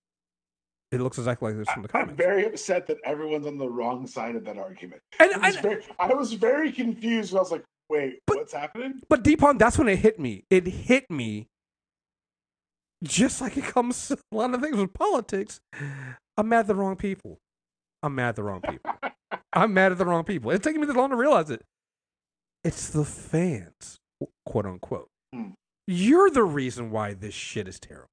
[0.93, 3.69] It looks exactly like this from the comics." I'm very upset that everyone's on the
[3.69, 5.03] wrong side of that argument.
[5.19, 7.35] And I was I, very, I was very confused.
[7.35, 9.01] I was like, wait, But- what's happening?
[9.09, 10.45] but Deepon, that's when it hit me.
[10.51, 11.49] It hit me
[13.03, 15.61] just like it comes to a lot of things with politics.
[16.37, 17.39] I'm mad at the wrong people.
[18.03, 18.93] I'm mad at the wrong people.
[19.53, 20.51] I'm mad at the wrong people.
[20.51, 21.63] It's taking me this long to realize it.
[22.63, 23.97] It's the fans,
[24.45, 25.09] quote unquote.
[25.35, 25.51] Hmm.
[25.87, 28.09] You're the reason why this shit is terrible.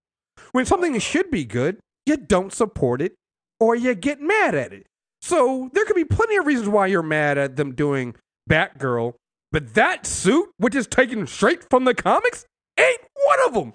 [0.52, 3.16] When something should be good, you don't support it
[3.60, 4.86] or you get mad at it.
[5.22, 8.16] So there could be plenty of reasons why you're mad at them doing
[8.50, 9.14] Batgirl,
[9.52, 12.46] but that suit, which is taken straight from the comics,
[12.78, 13.74] ain't one of them.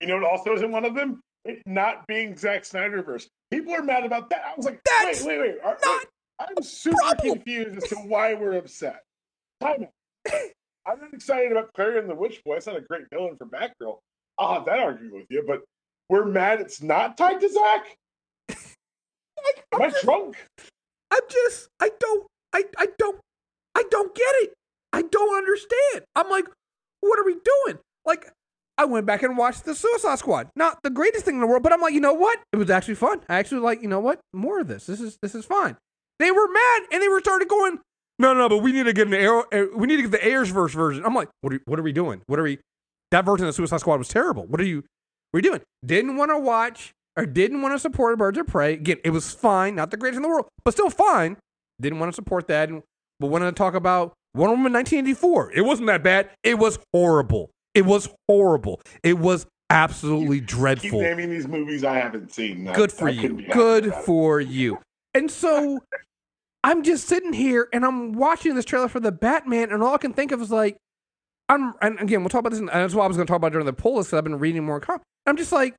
[0.00, 1.20] You know what also isn't one of them?
[1.44, 3.26] It not being Zack Snyderverse.
[3.54, 4.42] People are mad about that.
[4.46, 5.60] I was like, That's wait, wait, wait.
[5.64, 6.06] Are- wait.
[6.40, 7.34] I'm super problem.
[7.34, 9.02] confused as to why we're upset.
[9.60, 9.86] Time.
[10.86, 12.56] I'm not excited about Klarion the Witch Boy.
[12.56, 13.98] It's not a great villain for Batgirl.
[14.38, 15.62] I'll have that argument with you, but
[16.10, 17.96] we're mad it's not tied to Zack.
[18.48, 20.36] Like, Am I'm I just- drunk?
[21.12, 23.20] I'm just, I don't, I, I don't,
[23.76, 24.52] I don't get it.
[24.92, 26.04] I don't understand.
[26.16, 26.46] I'm like,
[27.00, 27.36] what are we
[27.66, 27.78] doing?
[28.04, 28.30] Like,
[28.76, 30.48] I went back and watched the Suicide Squad.
[30.56, 32.40] Not the greatest thing in the world, but I'm like, you know what?
[32.52, 33.20] It was actually fun.
[33.28, 34.20] I actually like, you know what?
[34.32, 34.86] More of this.
[34.86, 35.76] This is this is fine.
[36.18, 37.78] They were mad and they were started going,
[38.18, 40.50] no, no, but we need to get an uh, We need to get the Ayer's
[40.50, 41.04] verse version.
[41.04, 42.22] I'm like, what are, what are we doing?
[42.26, 42.58] What are we?
[43.10, 44.46] That version of Suicide Squad was terrible.
[44.46, 44.84] What are you?
[45.30, 45.62] What are you doing?
[45.84, 48.74] Didn't want to watch or didn't want to support Birds of Prey.
[48.74, 51.36] Again, it was fine, not the greatest in the world, but still fine.
[51.80, 52.82] Didn't want to support that, and,
[53.18, 55.52] but wanted to talk about Wonder Woman 1984.
[55.52, 56.30] It wasn't that bad.
[56.42, 57.50] It was horrible.
[57.74, 58.80] It was horrible.
[59.02, 61.00] It was absolutely Keep dreadful.
[61.00, 62.68] naming these movies I haven't seen.
[62.68, 63.46] I- Good for I you.
[63.52, 63.94] Good it.
[64.04, 64.78] for you.
[65.14, 65.80] And so
[66.64, 69.98] I'm just sitting here and I'm watching this trailer for the Batman, and all I
[69.98, 70.76] can think of is like,
[71.48, 73.36] I'm, and again, we'll talk about this, and that's what I was going to talk
[73.36, 74.80] about during the poll list because I've been reading more.
[74.80, 75.74] Com- I'm just like,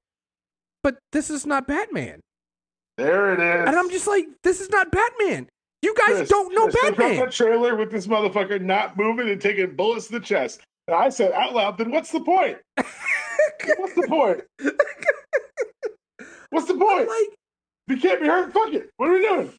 [0.83, 2.19] but this is not Batman.
[2.97, 3.67] There it is.
[3.67, 5.47] And I'm just like, this is not Batman.
[5.81, 7.31] You guys Chris, don't know Chris, they Batman.
[7.31, 10.61] Trailer with this motherfucker not moving and taking bullets to the chest.
[10.87, 12.57] And I said out loud, then what's the point?
[12.75, 14.41] what's the point?
[16.51, 17.07] What's the point?
[17.07, 17.29] like,
[17.87, 18.89] you can't be hurt, fuck it.
[18.97, 19.53] What are we doing?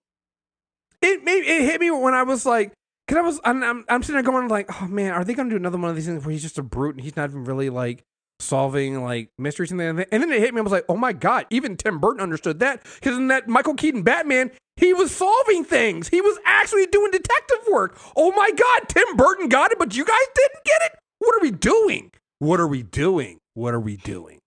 [1.02, 2.72] it made it hit me when I was like,
[3.06, 5.50] because I was I'm, I'm I'm sitting there going like, oh man, are they gonna
[5.50, 7.44] do another one of these things where he's just a brute and he's not even
[7.44, 8.02] really like
[8.38, 10.60] solving like mysteries and then and then it hit me.
[10.60, 13.74] I was like, oh my god, even Tim Burton understood that because in that Michael
[13.74, 16.08] Keaton Batman, he was solving things.
[16.08, 17.98] He was actually doing detective work.
[18.16, 20.98] Oh my god, Tim Burton got it, but you guys didn't get it.
[21.26, 22.12] What are we doing?
[22.38, 23.38] What are we doing?
[23.54, 24.38] What are we doing?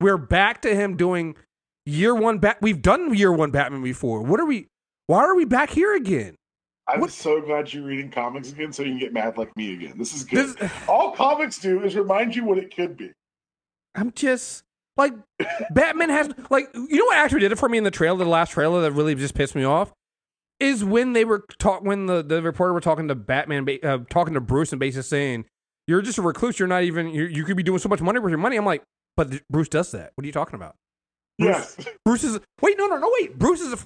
[0.00, 1.36] We're back to him doing
[1.84, 2.56] year one bat.
[2.62, 4.22] We've done year one Batman before.
[4.22, 4.68] What are we?
[5.06, 6.36] Why are we back here again?
[6.88, 9.74] I'm What- so glad you're reading comics again so you can get mad like me
[9.74, 9.98] again.
[9.98, 10.56] This is good.
[10.56, 13.12] This, All comics do is remind you what it could be.
[13.94, 14.62] I'm just
[14.96, 15.12] like
[15.72, 18.30] Batman has like you know what actually did it for me in the trailer, the
[18.30, 19.92] last trailer that really just pissed me off
[20.58, 24.32] is when they were talk when the, the reporter were talking to Batman, uh, talking
[24.34, 25.44] to Bruce and basically saying
[25.86, 26.58] you're just a recluse.
[26.58, 28.56] You're not even you you could be doing so much money with your money.
[28.56, 28.82] I'm like,
[29.16, 30.12] but th- Bruce does that.
[30.14, 30.76] What are you talking about?
[31.38, 31.86] Bruce, Yes.
[32.04, 33.38] Bruce is wait no no no wait.
[33.38, 33.78] Bruce is a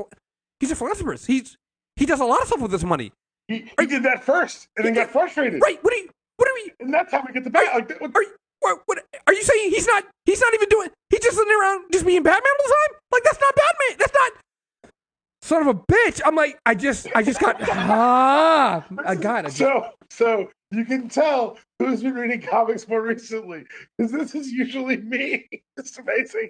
[0.61, 1.27] he's a philanthropist.
[1.27, 1.57] He's
[1.97, 3.13] he does a lot of stuff with his money.
[3.49, 5.61] He, he did that first and then got frustrated.
[5.63, 5.83] Right?
[5.83, 6.11] What are you?
[6.37, 6.73] What are we?
[6.81, 7.65] And that's how we get the bat.
[7.75, 10.05] Like, that- Are you, what, what, are you saying he's not?
[10.25, 10.89] He's not even doing.
[11.11, 12.99] He's just sitting around just being Batman all the time.
[13.13, 13.99] Like that's not Batman.
[13.99, 14.33] That's not.
[15.43, 16.21] Son of a bitch!
[16.27, 19.53] I'm like, I just, I just got ah, I got it.
[19.53, 23.65] So, so you can tell who's been reading comics more recently
[23.97, 25.49] because this is usually me.
[25.79, 26.49] It's amazing.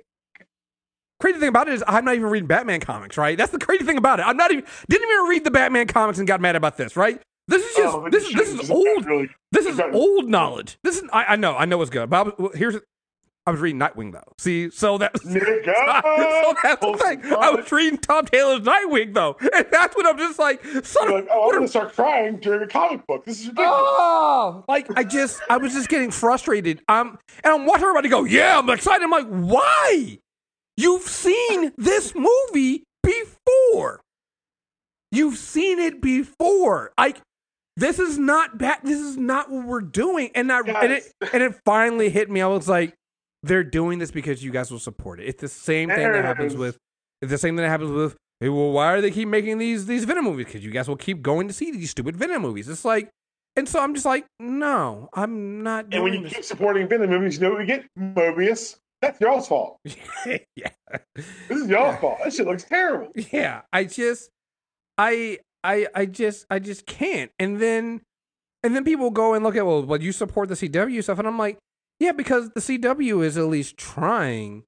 [1.18, 3.37] Crazy thing about it is I'm not even reading Batman comics, right?
[3.37, 4.22] That's the crazy thing about it.
[4.22, 7.20] I'm not even didn't even read the Batman comics and got mad about this, right?
[7.48, 9.05] This is just Oh, this you is this is old.
[9.05, 10.79] Really, This is old knowledge.
[10.85, 12.76] This is I, I know I know it's good, but was, here's
[13.47, 14.33] I was reading Nightwing though.
[14.39, 17.33] See, so that Nigga, so that's the thing.
[17.33, 20.65] I was reading Tom Taylor's Nightwing though, and that's what I'm just like.
[20.85, 23.25] Son like, oh, I'm gonna start crying during a comic book.
[23.25, 23.73] This is ridiculous.
[23.73, 26.83] oh, like I just I was just getting frustrated.
[26.89, 29.05] Um, and I'm watching everybody go, yeah, I'm excited.
[29.05, 30.19] I'm like, why?
[30.77, 34.01] You've seen this movie before.
[35.13, 36.93] You've seen it before.
[36.99, 37.19] Like
[37.77, 38.81] this is not bad.
[38.83, 40.31] This is not what we're doing.
[40.35, 42.41] And I and it and it finally hit me.
[42.41, 42.95] I was like,
[43.47, 45.25] they're doing this because you guys will support it.
[45.25, 46.77] It's the same thing that happens with.
[47.23, 48.17] It's the same thing that happens with.
[48.41, 50.47] Hey, well, why are they keep making these these Venom movies?
[50.47, 52.69] Because you guys will keep going to see these stupid Venom movies.
[52.69, 53.09] It's like,
[53.57, 56.35] and so I'm just like, no, I'm not And when you this.
[56.35, 57.87] keep supporting Venom movies, you know what we get?
[57.99, 58.77] Morbius.
[59.03, 59.79] That's y'all's fault.
[60.27, 60.69] yeah,
[61.15, 62.19] This is y'all's fault.
[62.25, 63.11] That shit looks terrible.
[63.15, 63.63] yeah.
[63.73, 64.31] I just,
[64.99, 67.31] I, I, I just, I just can't.
[67.39, 68.01] And then,
[68.63, 71.29] and then people go and look at, well, but you support the CW stuff, and
[71.29, 71.59] I'm like,
[71.99, 74.65] yeah, because the CW is at least trying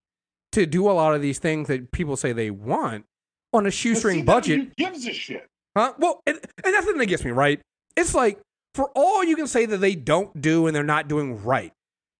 [0.52, 3.04] to do a lot of these things that people say they want
[3.52, 4.74] on a shoestring budget.
[4.76, 5.46] gives a shit.
[5.76, 5.92] Huh?
[5.98, 7.60] Well, and, and that's the thing that gets me, right?
[7.96, 8.40] It's like,
[8.74, 11.72] for all you can say that they don't do and they're not doing right,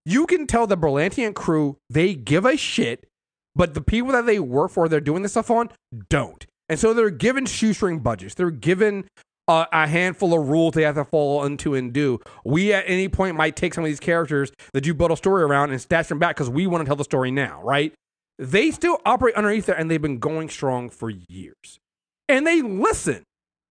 [0.05, 3.07] you can tell the Berlantian crew they give a shit,
[3.55, 5.71] but the people that they work for, they're doing this stuff on,
[6.09, 6.47] don't.
[6.69, 8.35] And so they're given shoestring budgets.
[8.35, 9.09] They're given
[9.49, 12.21] uh, a handful of rules they have to follow into and do.
[12.45, 15.43] We at any point might take some of these characters that you built a story
[15.43, 17.93] around and stash them back because we want to tell the story now, right?
[18.39, 21.81] They still operate underneath there and they've been going strong for years.
[22.29, 23.25] And they listen.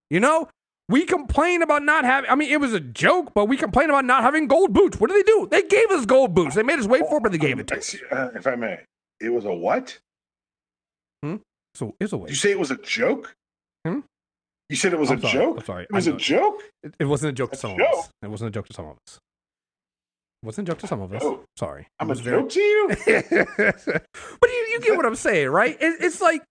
[0.09, 0.49] You know,
[0.89, 2.29] we complain about not having.
[2.29, 4.99] I mean, it was a joke, but we complain about not having gold boots.
[4.99, 5.47] What did they do?
[5.49, 6.55] They gave us gold boots.
[6.55, 7.95] They made us wait for it, but they gave it to us.
[8.09, 8.79] Uh, if I may,
[9.19, 9.99] it was a what?
[11.23, 11.37] Hmm?
[11.75, 13.35] So it's a Did you say it was a joke?
[13.85, 13.99] Hmm?
[14.69, 15.33] You said it was I'm a sorry.
[15.33, 15.57] joke?
[15.59, 15.83] I'm sorry.
[15.83, 16.61] It was a joke?
[16.83, 18.09] It, it wasn't a joke to A some of us.
[18.21, 19.19] It wasn't a joke to some of us.
[20.43, 21.21] It wasn't a joke to some of us.
[21.23, 21.43] Oh.
[21.57, 21.87] Sorry.
[21.99, 22.87] I'm a very- joke to you?
[23.57, 25.75] but you, you get what I'm saying, right?
[25.79, 26.43] It, it's like,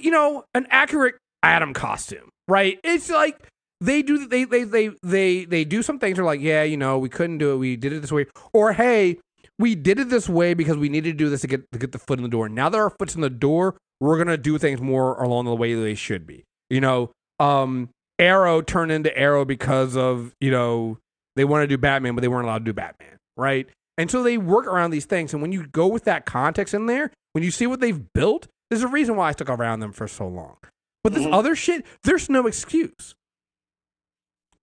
[0.00, 2.78] you know, an accurate Atom costume, right?
[2.82, 3.48] It's like
[3.80, 6.16] they do they they they they they do some things.
[6.16, 7.56] They're like, yeah, you know, we couldn't do it.
[7.58, 9.18] We did it this way, or hey,
[9.58, 11.92] we did it this way because we needed to do this to get to get
[11.92, 12.48] the foot in the door.
[12.48, 15.74] Now that our foot's in the door, we're gonna do things more along the way
[15.74, 16.44] they should be.
[16.70, 20.98] You know, um, Arrow turned into Arrow because of you know
[21.36, 23.68] they want to do Batman, but they weren't allowed to do Batman, right?
[23.96, 25.32] And so they work around these things.
[25.32, 28.46] And when you go with that context in there, when you see what they've built,
[28.70, 30.56] there's a reason why I stuck around them for so long.
[31.02, 31.32] But this Mhm.
[31.32, 33.14] other shit, there's no excuse.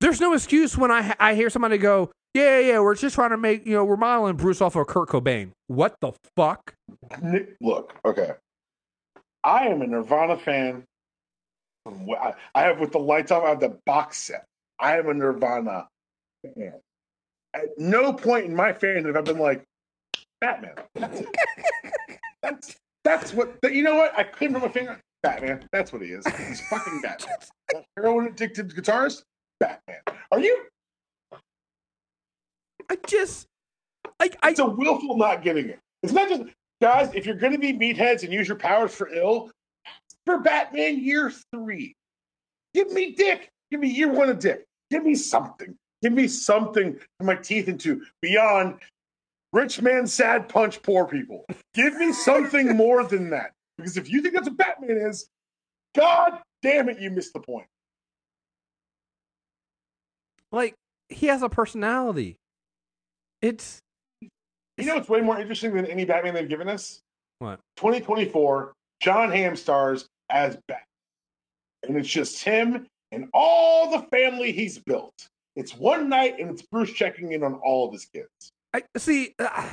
[0.01, 3.29] There's no excuse when I I hear somebody go, yeah, yeah, yeah, we're just trying
[3.31, 5.51] to make, you know, we're modeling Bruce off of Kurt Cobain.
[5.67, 6.75] What the fuck?
[7.61, 8.33] Look, okay.
[9.43, 10.83] I am a Nirvana fan.
[11.85, 13.43] I I have with the lights off.
[13.43, 14.45] I have the box set.
[14.79, 15.87] I am a Nirvana
[16.43, 16.73] fan.
[17.53, 19.63] At no point in my fandom have I been like
[20.41, 20.75] Batman.
[20.95, 21.21] That's
[22.41, 23.57] that's that's what.
[23.63, 24.17] You know what?
[24.17, 24.99] I couldn't put my finger.
[25.23, 25.67] Batman.
[25.71, 26.25] That's what he is.
[26.37, 27.83] He's fucking Batman.
[27.97, 29.23] Heroin addicted guitarist.
[29.59, 29.99] Batman.
[30.31, 30.65] Are you?
[32.89, 33.47] I just
[34.19, 35.79] like I It's a willful not getting it.
[36.03, 36.43] It's not just
[36.81, 37.09] guys.
[37.13, 39.49] If you're going to be meatheads and use your powers for ill,
[40.25, 41.95] for Batman Year Three,
[42.73, 43.49] give me Dick.
[43.71, 44.65] Give me Year One of Dick.
[44.91, 45.75] Give me something.
[46.01, 48.79] Give me something for my teeth into beyond
[49.53, 51.45] rich man sad punch poor people.
[51.73, 53.51] Give me something more than that.
[53.77, 55.27] Because if you think that's what Batman is,
[55.95, 57.67] God damn it, you missed the point.
[60.51, 60.73] like
[61.09, 62.37] he has a personality.
[63.41, 63.79] It's
[64.21, 66.99] You know it's way more interesting than any Batman they've given us?
[67.39, 67.59] What?
[67.77, 70.83] 2024, Jon Hamm stars as Bat.
[71.83, 75.29] And it's just him and all the family he's built.
[75.55, 78.51] It's one night and it's Bruce checking in on all of his kids.
[78.73, 79.33] I see.
[79.39, 79.69] Uh,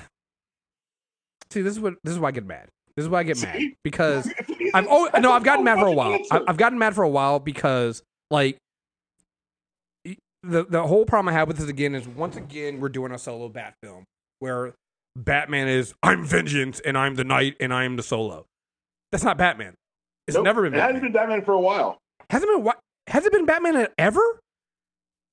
[1.50, 2.68] see, this is what this is why I get mad.
[2.96, 4.30] This is why I get mad because
[4.74, 6.18] I've oh no, I've gotten mad for a while.
[6.30, 8.58] I've gotten mad for a while because like
[10.04, 13.18] the the whole problem I have with this again is once again we're doing a
[13.18, 14.04] solo Bat film
[14.40, 14.74] where
[15.16, 18.46] Batman is I'm vengeance and I'm the knight and I'm the solo.
[19.10, 19.74] That's not Batman.
[20.26, 21.98] It's Nope, never been It hasn't been Batman for a while.
[22.30, 22.78] Hasn't been what?
[23.08, 24.40] Has it been Batman ever?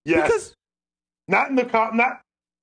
[0.05, 0.23] Yes.
[0.23, 0.53] Because
[1.27, 2.21] not in the com not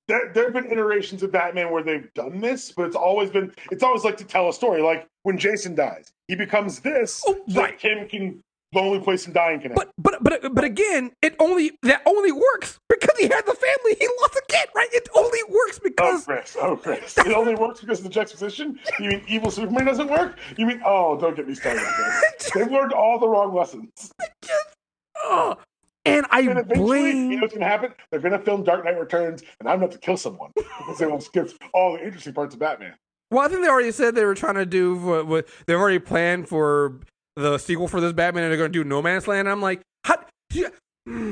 [0.09, 3.53] there there have been iterations of Batman where they've done this, but it's always been
[3.71, 4.83] it's always like to tell a story.
[4.83, 7.79] Like when Jason dies, he becomes this Oh, so right.
[7.79, 8.43] Kim can
[8.75, 12.79] lonely place in dying can But but but but again, it only that only works
[12.89, 13.97] because he had the family.
[13.99, 14.89] He lost a kid, right?
[14.93, 16.23] It only works because.
[16.23, 16.57] Oh, Chris.
[16.61, 17.19] Oh, Chris.
[17.19, 18.79] It only works because of the juxtaposition?
[19.01, 20.39] You mean evil Superman doesn't work?
[20.57, 21.83] You mean, oh, don't get me started.
[22.55, 24.13] They've learned all the wrong lessons.
[24.23, 24.59] Ugh.
[25.25, 25.57] Oh,
[26.05, 27.31] and I And eventually, blame.
[27.31, 27.93] you know what's going to happen?
[28.11, 31.07] They're going to film Dark Knight Returns, and I'm going to kill someone because they
[31.07, 32.95] will skip all the interesting parts of Batman.
[33.31, 35.99] Well, I think they already said they were trying to do what, what they've already
[35.99, 37.01] planned for
[37.37, 39.49] the sequel for this Batman, and they're going to do No Man's Land.
[39.49, 40.17] I'm like, how?
[40.53, 40.69] Yeah.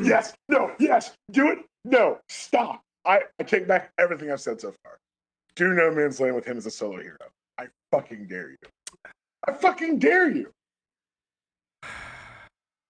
[0.04, 1.58] Yes, no, yes, do it.
[1.84, 2.80] No, stop.
[3.04, 4.98] I, I take back everything I've said so far.
[5.56, 7.16] Do No Man's Land with him as a solo hero.
[7.58, 8.56] I fucking dare you.
[9.48, 10.50] I fucking dare you.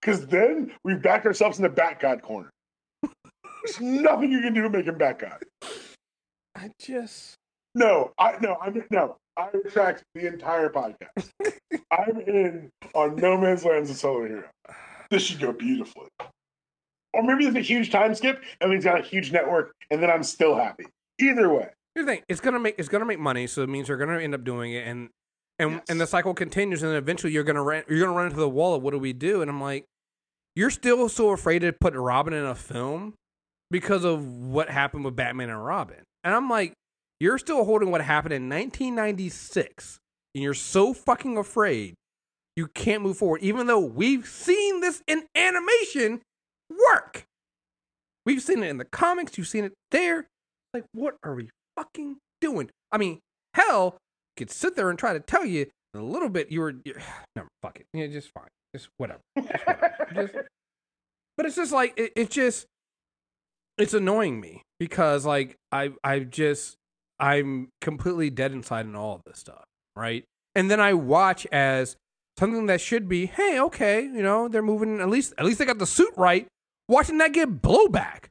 [0.00, 2.50] Because then we back ourselves in the Bat God corner.
[3.03, 5.42] There's nothing you can do to make him Bat God.
[6.55, 7.37] I just.
[7.74, 9.16] No, I no, I'm no.
[9.37, 11.31] I retract the entire podcast.
[11.90, 14.44] I'm in on No Man's Land as a solo hero.
[15.11, 16.09] This should go beautifully.
[17.12, 20.11] Or maybe there's a huge time skip and he's got a huge network, and then
[20.11, 20.87] I'm still happy.
[21.20, 21.68] Either way.
[21.94, 24.18] Here's the thing: it's gonna make it's gonna make money, so it means they're gonna
[24.20, 25.11] end up doing it, and
[25.61, 25.83] and Yes.
[25.88, 28.75] and the cycle continues, and eventually you're gonna run you're gonna run into the wall
[28.75, 29.42] of what do we do?
[29.42, 29.85] And I'm like,
[30.57, 33.14] you're still so afraid to put Robin in a film
[33.70, 36.73] because of what happened with Batman and Robin, and I'm like,
[37.25, 39.99] you're still holding what happened in 1996,
[40.35, 41.95] and you're so fucking afraid
[42.55, 46.21] you can't move forward, even though we've seen this in animation
[46.71, 47.25] work.
[48.27, 49.37] We've seen it in the comics.
[49.39, 50.27] You've seen it there.
[50.73, 52.71] Like, what are we fucking doing?
[52.93, 53.21] I mean,
[53.55, 53.97] hell,
[54.37, 56.51] could sit there and try to tell you a little bit.
[56.53, 57.01] You were, you're,
[57.37, 57.87] no, fuck it.
[57.93, 58.49] Yeah, just fine.
[58.75, 59.21] Just whatever.
[59.37, 60.09] Just whatever.
[60.15, 60.35] Just-
[61.37, 62.67] but it's just like it, it just
[63.77, 66.77] it's annoying me because like I I just
[67.18, 69.64] I'm completely dead inside in all of this stuff,
[69.96, 70.24] right?
[70.55, 71.96] And then I watch as
[72.38, 75.64] something that should be, hey, okay, you know, they're moving at least at least they
[75.64, 76.46] got the suit right.
[76.88, 78.24] Watching that get blowback.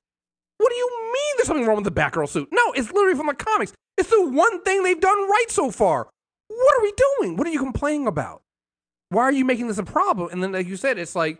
[0.57, 2.47] What do you mean there's something wrong with the Batgirl suit?
[2.51, 3.73] No, it's literally from the comics.
[3.97, 6.09] It's the one thing they've done right so far.
[6.47, 7.35] What are we doing?
[7.37, 8.41] What are you complaining about?
[9.09, 10.29] Why are you making this a problem?
[10.31, 11.39] And then, like you said, it's like,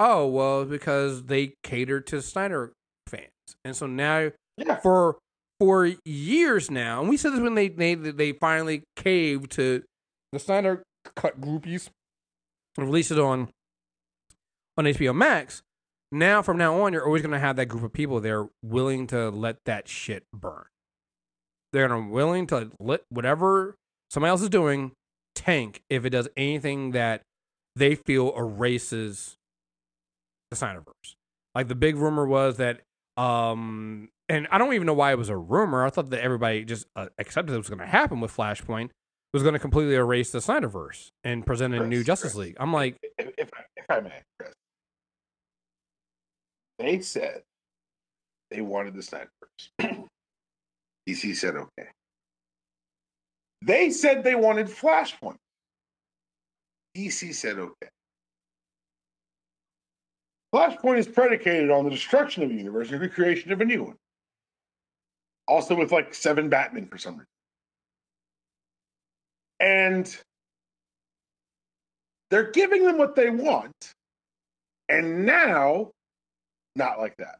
[0.00, 2.72] oh, well, because they cater to Snyder
[3.08, 3.28] fans.
[3.64, 4.76] And so now, Yeah.
[4.76, 5.18] for
[5.62, 9.84] for years now, and we said this when they they, they finally caved to
[10.32, 10.82] the Snyder
[11.14, 11.88] cut groupies
[12.76, 13.48] and released it on
[14.76, 15.62] on HBO Max.
[16.10, 19.06] Now, from now on, you're always going to have that group of people there willing
[19.06, 20.64] to let that shit burn.
[21.72, 23.76] They're willing to let whatever
[24.10, 24.90] somebody else is doing
[25.36, 27.22] tank if it does anything that
[27.76, 29.36] they feel erases
[30.50, 31.14] the Snyderverse.
[31.54, 32.80] Like the big rumor was that,
[33.16, 35.84] um, and I don't even know why it was a rumor.
[35.84, 38.88] I thought that everybody just uh, accepted it was going to happen with Flashpoint.
[39.34, 42.46] Was going to completely erase the Snyderverse and present a Chris, new Justice Chris.
[42.46, 42.56] League.
[42.60, 44.52] I'm like, If, if, if I may, Chris.
[46.78, 47.42] They said
[48.50, 50.06] they wanted the Snyderverse.
[51.08, 51.88] DC said okay.
[53.62, 55.36] They said they wanted Flashpoint.
[56.96, 57.88] DC said okay.
[60.54, 63.84] Flashpoint is predicated on the destruction of the universe and the creation of a new
[63.84, 63.96] one.
[65.48, 67.26] Also with like seven Batman for some reason.
[69.60, 70.18] And
[72.30, 73.92] they're giving them what they want.
[74.88, 75.90] And now,
[76.76, 77.38] not like that.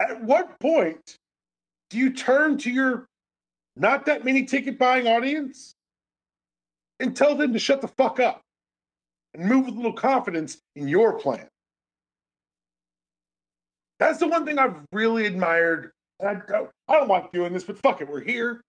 [0.00, 1.16] At what point
[1.90, 3.06] do you turn to your
[3.76, 5.74] not that many ticket buying audience
[7.00, 8.40] and tell them to shut the fuck up
[9.34, 11.48] and move with a little confidence in your plan?
[13.98, 15.92] That's the one thing I've really admired.
[16.22, 18.60] And I don't, I don't like doing this, but fuck it, we're here.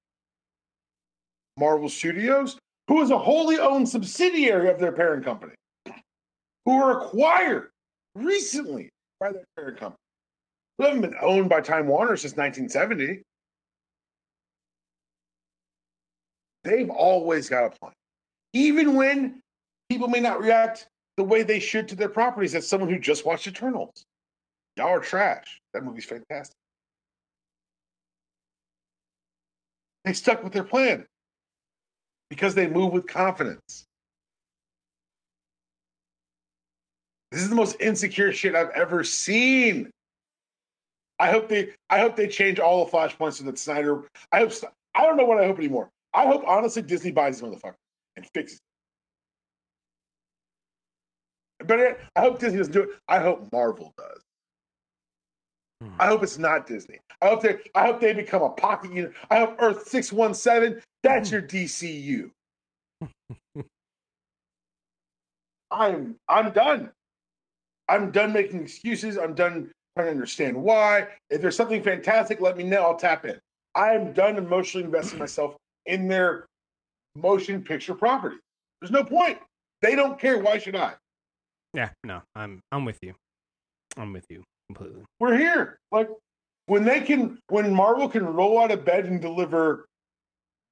[1.58, 5.54] Marvel Studios, who is a wholly owned subsidiary of their parent company,
[6.66, 7.70] who were acquired
[8.16, 8.90] recently
[9.20, 10.00] by their parent company,
[10.78, 13.22] who haven't been owned by Time Warner since 1970.
[16.64, 17.94] They've always got a plan.
[18.54, 19.42] Even when
[19.90, 20.88] people may not react
[21.18, 24.04] the way they should to their properties, as someone who just watched Eternals.
[24.76, 25.60] Y'all are trash.
[25.74, 26.56] That movie's fantastic.
[30.06, 31.06] They stuck with their plan
[32.30, 33.86] because they move with confidence.
[37.32, 39.90] This is the most insecure shit I've ever seen.
[41.20, 44.52] I hope they I hope they change all the flashpoints in the Snyder I hope
[44.94, 45.90] I don't know what I hope anymore.
[46.14, 47.76] I hope honestly Disney buys this motherfucker
[48.16, 48.60] and fixes
[51.60, 51.68] it.
[51.68, 51.80] But
[52.16, 52.90] I hope Disney doesn't do it.
[53.08, 54.22] I hope Marvel does.
[55.84, 55.90] Hmm.
[56.00, 57.00] I hope it's not Disney.
[57.22, 59.14] I hope they I hope they become a pocket unit.
[59.30, 62.32] I hope Earth 617, that's your DCU.
[65.72, 66.92] I'm I'm done.
[67.90, 69.18] I'm done making excuses.
[69.18, 71.10] I'm done trying to understand why.
[71.30, 72.84] If there's something fantastic, let me know.
[72.84, 73.38] I'll tap in.
[73.76, 76.46] I'm done emotionally investing myself in their
[77.16, 78.38] motion picture property.
[78.80, 79.40] There's no point.
[79.82, 80.38] They don't care.
[80.38, 80.94] Why should I?
[81.74, 83.16] Yeah, no, I'm I'm with you.
[83.98, 84.44] I'm with you
[84.74, 85.04] completely.
[85.20, 85.78] We're here.
[85.92, 86.10] Like
[86.68, 89.86] when they can, when Marvel can roll out of bed and deliver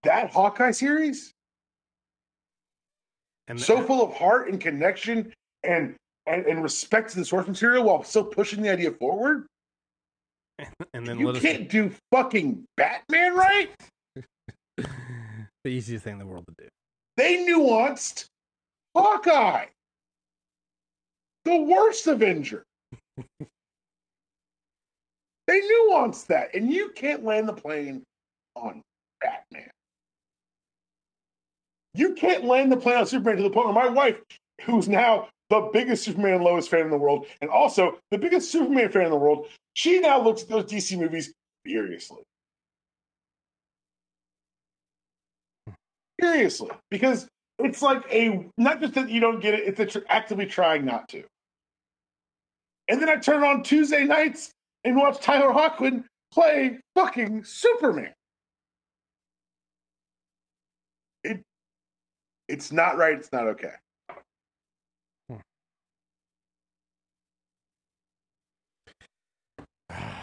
[0.03, 1.31] that Hawkeye series,
[3.47, 5.33] And so full of heart and connection
[5.63, 5.95] and
[6.27, 9.47] and, and respect to the source material while still pushing the idea forward.
[10.93, 13.69] and then You can't do fucking Batman right.
[14.77, 16.69] the easiest thing in the world to do.
[17.17, 18.25] They nuanced
[18.95, 19.65] Hawkeye,
[21.45, 22.63] the worst Avenger.
[25.51, 28.03] they nuanced that, and you can't land the plane
[28.55, 28.81] on
[29.19, 29.69] Batman.
[31.93, 34.15] You can't land the plane on Superman to the point where my wife,
[34.61, 38.89] who's now the biggest Superman Lois fan in the world, and also the biggest Superman
[38.89, 41.33] fan in the world, she now looks at those DC movies
[41.65, 42.23] furiously.
[46.21, 47.27] Seriously, because
[47.59, 50.85] it's like a not just that you don't get it; it's that you're actively trying
[50.85, 51.23] not to.
[52.87, 54.53] And then I turn on Tuesday nights
[54.83, 56.03] and watch Tyler Hoechlin
[56.33, 58.13] play fucking Superman.
[61.23, 61.43] It,
[62.47, 63.17] it's not right.
[63.17, 63.73] It's not okay.
[69.89, 70.13] I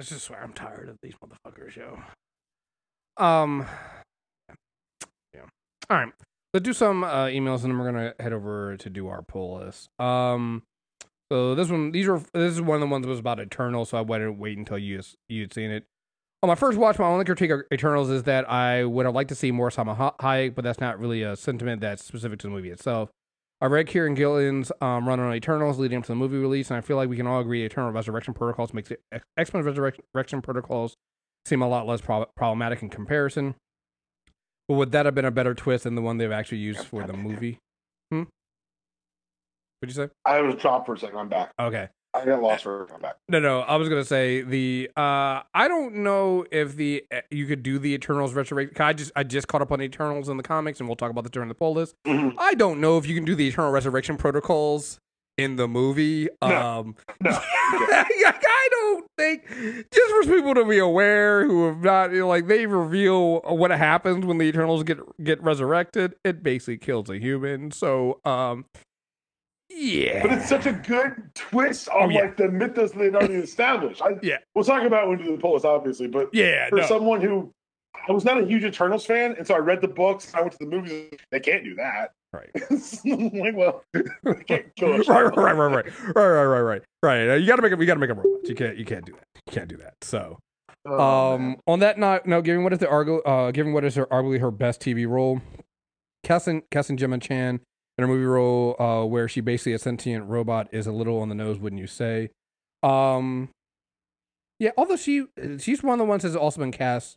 [0.00, 1.98] just swear I'm tired of these motherfuckers, yo.
[3.16, 3.66] Um,
[5.34, 5.40] yeah.
[5.88, 6.12] All right,
[6.52, 9.56] let's do some uh, emails, and then we're gonna head over to do our pull
[9.58, 9.88] list.
[9.98, 10.62] Um,
[11.30, 13.84] so this one, these are this is one of the ones that was about Eternal,
[13.84, 15.84] so I wanted to wait until you you had seen it.
[16.42, 19.30] On my first watch, my only critique of Eternals is that I would have liked
[19.30, 22.52] to see more Salma Hayek, but that's not really a sentiment that's specific to the
[22.52, 23.10] movie itself.
[23.60, 26.76] I read Kieron Gillen's um, run on Eternals leading up to the movie release, and
[26.76, 28.92] I feel like we can all agree Eternal Resurrection Protocols makes
[29.36, 30.94] X Men Resurrection Protocols
[31.46, 33.54] seem a lot less pro- problematic in comparison.
[34.68, 37.02] But would that have been a better twist than the one they've actually used for
[37.04, 37.58] the movie?
[38.10, 38.24] Hmm.
[39.86, 40.10] What'd you say?
[40.24, 41.16] I was dropped for a second.
[41.16, 41.52] I'm back.
[41.60, 41.88] Okay.
[42.12, 42.96] I got lost for a second.
[42.96, 43.16] I'm back.
[43.28, 43.60] No, no.
[43.60, 44.90] I was gonna say the.
[44.96, 48.76] uh I don't know if the you could do the Eternals resurrection.
[48.82, 51.22] I just I just caught up on Eternals in the comics, and we'll talk about
[51.24, 51.94] this during the pull list.
[52.06, 52.34] Mhm.
[52.38, 54.98] I don't know if you can do the Eternal Resurrection protocols
[55.38, 56.28] in the movie.
[56.42, 56.48] No.
[56.48, 59.46] Um, No, I don't think
[59.92, 63.70] just for people to be aware who have not you know, like they reveal what
[63.70, 66.14] happens when the Eternals get get resurrected.
[66.24, 67.70] It basically kills a human.
[67.70, 68.64] So, um,
[69.76, 72.20] yeah, But it's such a good twist on Oh, yeah.
[72.22, 74.00] like the mythos they'd already established.
[74.02, 74.38] I, Yeah.
[74.54, 76.68] We'll talk about it when we do the polls, obviously, but yeah.
[76.70, 76.86] for No.
[76.86, 77.52] someone who
[78.08, 80.52] I was not a huge Eternals fan, and so I read the books, I went
[80.52, 81.10] to the movies.
[81.32, 82.12] They can't do that.
[82.32, 82.50] Right.
[83.04, 85.08] Like, well, they can't kill us.
[85.08, 87.30] right, right, right, right, right, right, right, right, right, right.
[87.30, 87.80] Uh, You gotta make them.
[87.80, 88.48] You gotta make them robots.
[88.48, 88.76] You can't.
[88.76, 89.24] You can't do that.
[89.46, 89.94] You can't do that.
[90.02, 90.38] So,
[90.84, 91.56] Oh, um, man.
[91.66, 94.40] on that note, no, given what is the argu- uh, given what is her arguably
[94.40, 95.40] her best TV role,
[96.22, 97.60] casting casting Gemma Chan
[97.98, 101.28] in her movie role, uh, where she basically a sentient robot, is a little on
[101.28, 102.30] the nose, wouldn't you say?
[102.82, 103.48] Um,
[104.58, 104.70] yeah.
[104.76, 105.26] Although she
[105.58, 107.16] she's one of the ones that's also been cast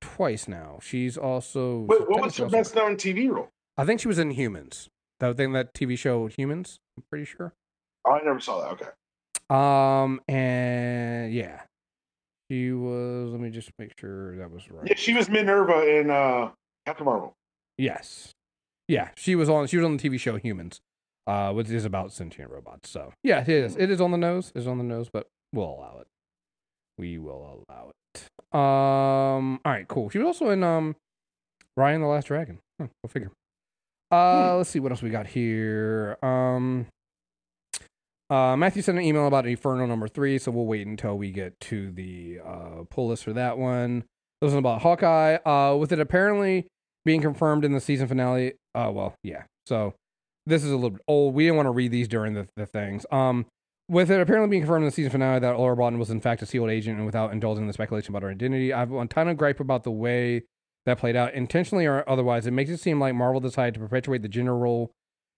[0.00, 0.78] twice now.
[0.82, 3.48] She's also Wait, what was her also- best known TV role?
[3.76, 4.88] I think she was in Humans.
[5.20, 6.78] That thing, that TV show Humans.
[6.96, 7.52] I'm pretty sure.
[8.04, 8.72] Oh, I never saw that.
[8.72, 8.90] Okay.
[9.50, 11.62] Um, and yeah,
[12.50, 13.30] she was.
[13.32, 14.86] Let me just make sure that was right.
[14.88, 16.50] Yeah, she was Minerva in uh,
[16.86, 17.34] Captain Marvel.
[17.78, 18.30] Yes,
[18.88, 19.66] yeah, she was on.
[19.66, 20.80] She was on the TV show Humans,
[21.26, 22.90] uh, which is about sentient robots.
[22.90, 23.76] So yeah, it is.
[23.76, 24.52] It is on the nose.
[24.54, 26.06] It is on the nose, but we'll allow it.
[26.98, 28.56] We will allow it.
[28.56, 29.60] Um.
[29.64, 29.88] All right.
[29.88, 30.10] Cool.
[30.10, 30.96] She was also in um,
[31.78, 32.58] Raya and the Last Dragon.
[32.80, 33.32] Huh, go figure.
[34.12, 36.18] Uh, let's see what else we got here.
[36.22, 36.86] Um.
[38.30, 41.58] Uh, Matthew sent an email about Inferno number three, so we'll wait until we get
[41.60, 44.04] to the uh, pull list for that one.
[44.40, 45.36] This one about Hawkeye.
[45.36, 46.66] Uh, with it apparently
[47.04, 48.54] being confirmed in the season finale.
[48.74, 49.44] Uh, well, yeah.
[49.66, 49.94] So
[50.46, 51.34] this is a little bit old.
[51.34, 53.06] We didn't want to read these during the, the things.
[53.10, 53.46] Um,
[53.88, 56.42] with it apparently being confirmed in the season finale that Laura Barton was in fact
[56.42, 59.06] a shield agent, and without indulging in the speculation about her identity, I have a
[59.06, 60.44] ton of gripe about the way
[60.86, 62.46] that played out, intentionally or otherwise.
[62.46, 64.92] It makes it seem like Marvel decided to perpetuate the gender role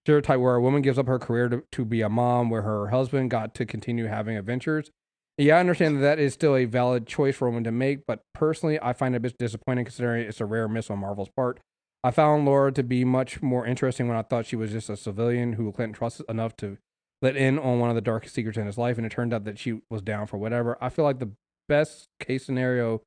[0.05, 2.89] stereotype where a woman gives up her career to, to be a mom, where her
[2.89, 4.91] husband got to continue having adventures.
[5.39, 8.07] Yeah, I understand that that is still a valid choice for a woman to make,
[8.07, 11.29] but personally, I find it a bit disappointing considering it's a rare miss on Marvel's
[11.37, 11.61] part.
[12.03, 14.97] I found Laura to be much more interesting when I thought she was just a
[14.97, 16.79] civilian who Clinton trusts enough to
[17.21, 19.45] let in on one of the darkest secrets in his life, and it turned out
[19.45, 20.79] that she was down for whatever.
[20.81, 21.33] I feel like the
[21.69, 23.03] best case scenario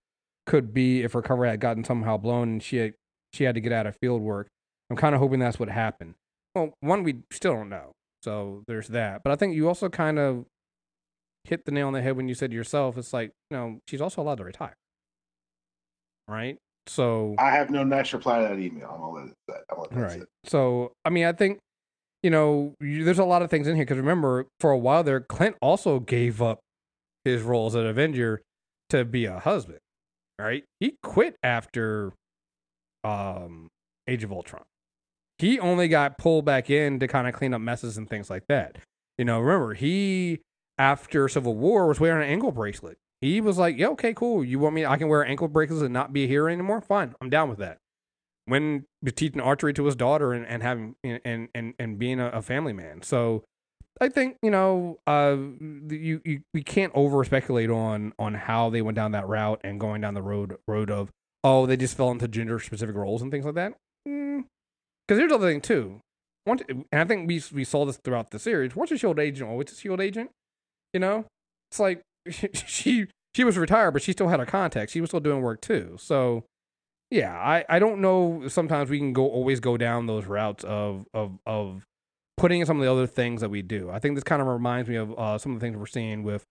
[0.45, 2.93] could be if her cover had gotten somehow blown and she had,
[3.33, 4.47] she had to get out of field work.
[4.89, 6.15] I'm kind of hoping that's what happened.
[6.53, 7.91] well, one we still don't know.
[8.23, 9.21] So there's that.
[9.23, 10.45] But I think you also kind of
[11.49, 14.01] hit the nail on the head when you said yourself, it's like, you know, she's
[14.01, 14.75] also allowed to retire.
[16.27, 16.57] Right?
[16.87, 19.15] So I have no nice reply to that email.
[19.17, 19.63] I'm it set.
[19.69, 20.27] I'm it.
[20.45, 21.59] So I mean, I think
[22.23, 25.03] you know, you, there's a lot of things in here because remember, for a while
[25.03, 26.59] there, Clint also gave up
[27.23, 28.41] his role as an Avenger
[28.89, 29.79] to be a husband.
[30.39, 30.63] Right?
[30.79, 32.13] He quit after
[33.03, 33.67] um
[34.07, 34.63] Age of Ultron.
[35.37, 38.43] He only got pulled back in to kind of clean up messes and things like
[38.49, 38.77] that.
[39.17, 40.39] You know, remember he
[40.79, 42.97] after Civil War was wearing an ankle bracelet.
[43.21, 44.43] He was like, "Yeah, okay, cool.
[44.43, 44.85] You want me?
[44.85, 46.81] I can wear ankle bracelets and not be a hero anymore.
[46.81, 47.79] Fine, I'm down with that."
[48.45, 52.41] When teaching archery to his daughter and, and having and and and being a, a
[52.41, 53.03] family man.
[53.03, 53.43] So
[54.01, 55.35] I think you know, uh,
[55.89, 59.79] you, you we can't over speculate on on how they went down that route and
[59.79, 61.11] going down the road road of
[61.43, 63.73] oh they just fell into gender specific roles and things like that.
[64.05, 65.99] Because here's the other thing too.
[66.45, 68.75] Once, and I think we we saw this throughout the series.
[68.75, 70.31] Once a shield agent, always a shield agent.
[70.93, 71.25] You know,
[71.71, 72.01] it's like
[72.53, 74.91] she she was retired, but she still had her contacts.
[74.91, 75.95] She was still doing work too.
[75.99, 76.45] So
[77.11, 78.47] yeah, I, I don't know.
[78.47, 81.83] Sometimes we can go always go down those routes of of of
[82.37, 83.89] putting in some of the other things that we do.
[83.89, 86.23] I think this kind of reminds me of uh, some of the things we're seeing
[86.23, 86.43] with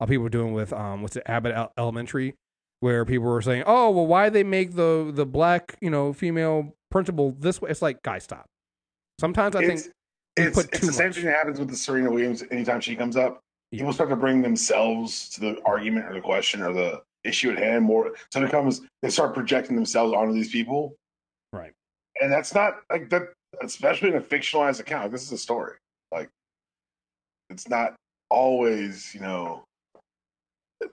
[0.00, 2.34] uh, people doing with um what's it Abbott El- Elementary,
[2.80, 6.74] where people were saying, oh well, why they make the the black you know female
[6.90, 7.70] principal this way?
[7.70, 8.46] It's like guys, stop.
[9.20, 9.94] Sometimes I It's, think
[10.36, 11.16] it's, it's the same much.
[11.16, 13.40] thing that happens with the Serena Williams anytime she comes up.
[13.72, 17.58] People start to bring themselves to the argument or the question or the issue at
[17.58, 18.12] hand more.
[18.30, 20.96] So it becomes they start projecting themselves onto these people,
[21.52, 21.72] right.
[22.20, 23.22] and that's not like that.
[23.62, 25.74] Especially in a fictionalized account, this is a story.
[26.10, 26.28] Like
[27.50, 27.94] it's not
[28.30, 29.64] always, you know,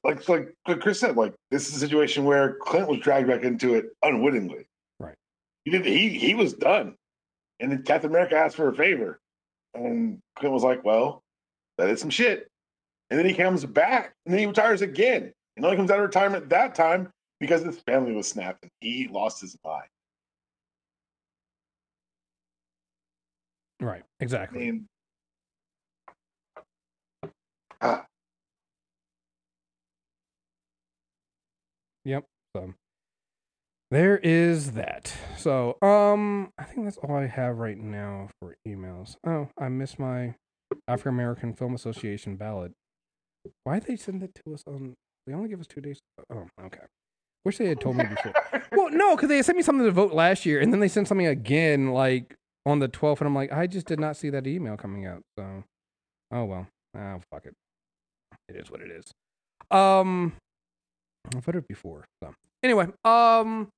[0.03, 1.17] like like like Chris said.
[1.17, 4.65] Like this is a situation where Clint was dragged back into it unwittingly.
[4.99, 5.15] Right.
[5.65, 5.85] He did.
[5.85, 6.95] He he was done,
[7.59, 9.19] and then Captain America asked for a favor,
[9.73, 11.21] and Clint was like, "Well,
[11.77, 12.47] that is some shit."
[13.11, 15.33] And then he comes back, and then he retires again.
[15.57, 19.09] And only comes out of retirement that time because his family was snapped, and he
[19.09, 19.89] lost his mind.
[23.81, 24.03] Right.
[24.03, 24.59] I Exactly.
[24.59, 24.87] mean,
[27.81, 28.03] uh,
[32.05, 32.25] Yep.
[32.55, 32.73] So
[33.91, 35.13] there is that.
[35.37, 39.17] So um I think that's all I have right now for emails.
[39.25, 40.35] Oh, I missed my
[40.87, 42.73] African American Film Association ballot.
[43.63, 44.95] Why did they send it to us on
[45.27, 45.99] they only give us two days?
[46.33, 46.79] Oh, okay.
[47.45, 48.33] Wish they had told me before.
[48.71, 51.07] well, no, because they sent me something to vote last year, and then they sent
[51.07, 52.35] something again like
[52.65, 55.21] on the twelfth, and I'm like, I just did not see that email coming out.
[55.37, 55.63] So,
[56.31, 56.67] oh well,
[56.97, 57.53] oh fuck it,
[58.49, 59.05] it is what it is.
[59.71, 60.33] Um,
[61.35, 62.05] I voted before.
[62.23, 62.33] So
[62.63, 63.69] anyway, um,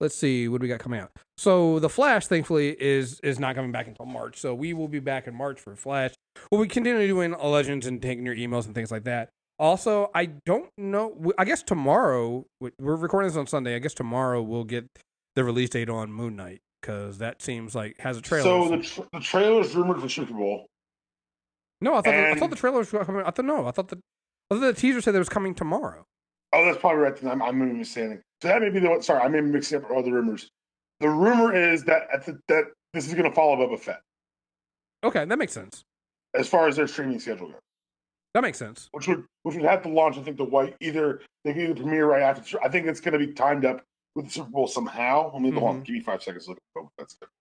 [0.00, 1.10] let's see what do we got coming out.
[1.36, 4.38] So the Flash, thankfully, is is not coming back until March.
[4.38, 6.14] So we will be back in March for Flash.
[6.50, 9.30] We'll be continuing doing Legends and taking your emails and things like that.
[9.58, 11.32] Also, I don't know.
[11.36, 13.74] I guess tomorrow we're recording this on Sunday.
[13.74, 14.86] I guess tomorrow we'll get
[15.34, 18.44] the release date on Moon Knight because that seems like has a trailer.
[18.44, 20.66] so the tra- the trailer is rumored for Super Bowl.
[21.80, 23.22] no, I thought the, I thought the trailer was coming.
[23.24, 23.98] I thought no, I thought the
[24.50, 26.04] I thought the teaser said it was coming tomorrow.
[26.52, 27.16] Oh, that's probably right.
[27.16, 28.20] Then I'm, I'm misunderstanding.
[28.42, 29.02] So that may be the one.
[29.02, 30.48] Sorry, I may be mixing up all the rumors.
[31.00, 34.00] The rumor is that at the, that this is going to follow Boba Fett
[35.04, 35.82] Okay, that makes sense.
[36.34, 37.60] as far as their streaming schedule goes,
[38.34, 38.88] That makes sense.
[38.92, 40.16] which would which would have to launch.
[40.18, 42.62] I think the white either they could either premiere right after.
[42.64, 43.82] I think it's going to be timed up
[44.16, 45.30] with the Super Bowl somehow.
[45.32, 45.80] Let me hold on.
[45.82, 45.84] Mhm.
[45.84, 46.46] Give me five seconds.
[46.46, 47.32] to Look, at Boba Fett's schedule.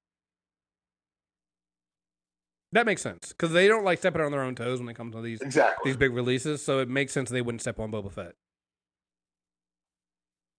[2.74, 5.16] That makes sense because they don't like stepping on their own toes when it comes
[5.16, 5.90] to these exactly.
[5.90, 6.64] these big releases.
[6.64, 8.34] So it makes sense they wouldn't step on Boba Fett.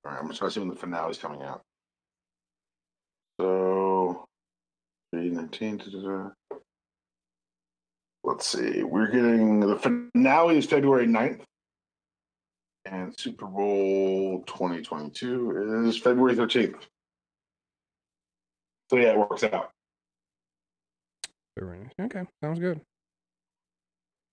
[0.05, 1.63] All right, I'm just to see when the finale is coming out.
[3.41, 4.25] So,
[5.13, 6.33] 319.
[8.25, 8.83] Let's see.
[8.83, 11.43] We're getting the finale is February 9th.
[12.85, 16.87] And Super Bowl 2022 is February 13th.
[18.91, 19.71] So, yeah, it works out.
[22.01, 22.81] Okay, sounds good.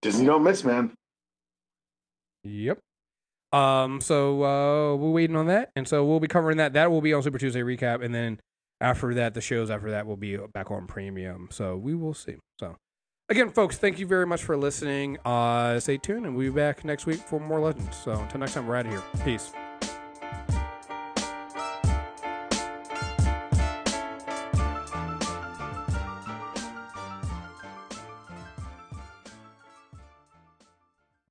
[0.02, 0.94] Disney don't miss, man.
[2.44, 2.80] Yep.
[3.56, 4.02] Um.
[4.02, 6.74] So uh, we're waiting on that, and so we'll be covering that.
[6.74, 8.40] That will be on Super Tuesday recap, and then
[8.82, 11.48] after that, the shows after that will be back on premium.
[11.52, 12.36] So we will see.
[12.60, 12.76] So
[13.30, 15.18] again, folks, thank you very much for listening.
[15.26, 17.96] Uh, stay tuned, and we'll be back next week for more legends.
[17.98, 19.04] So until next time, we're out of here.
[19.24, 19.52] Peace.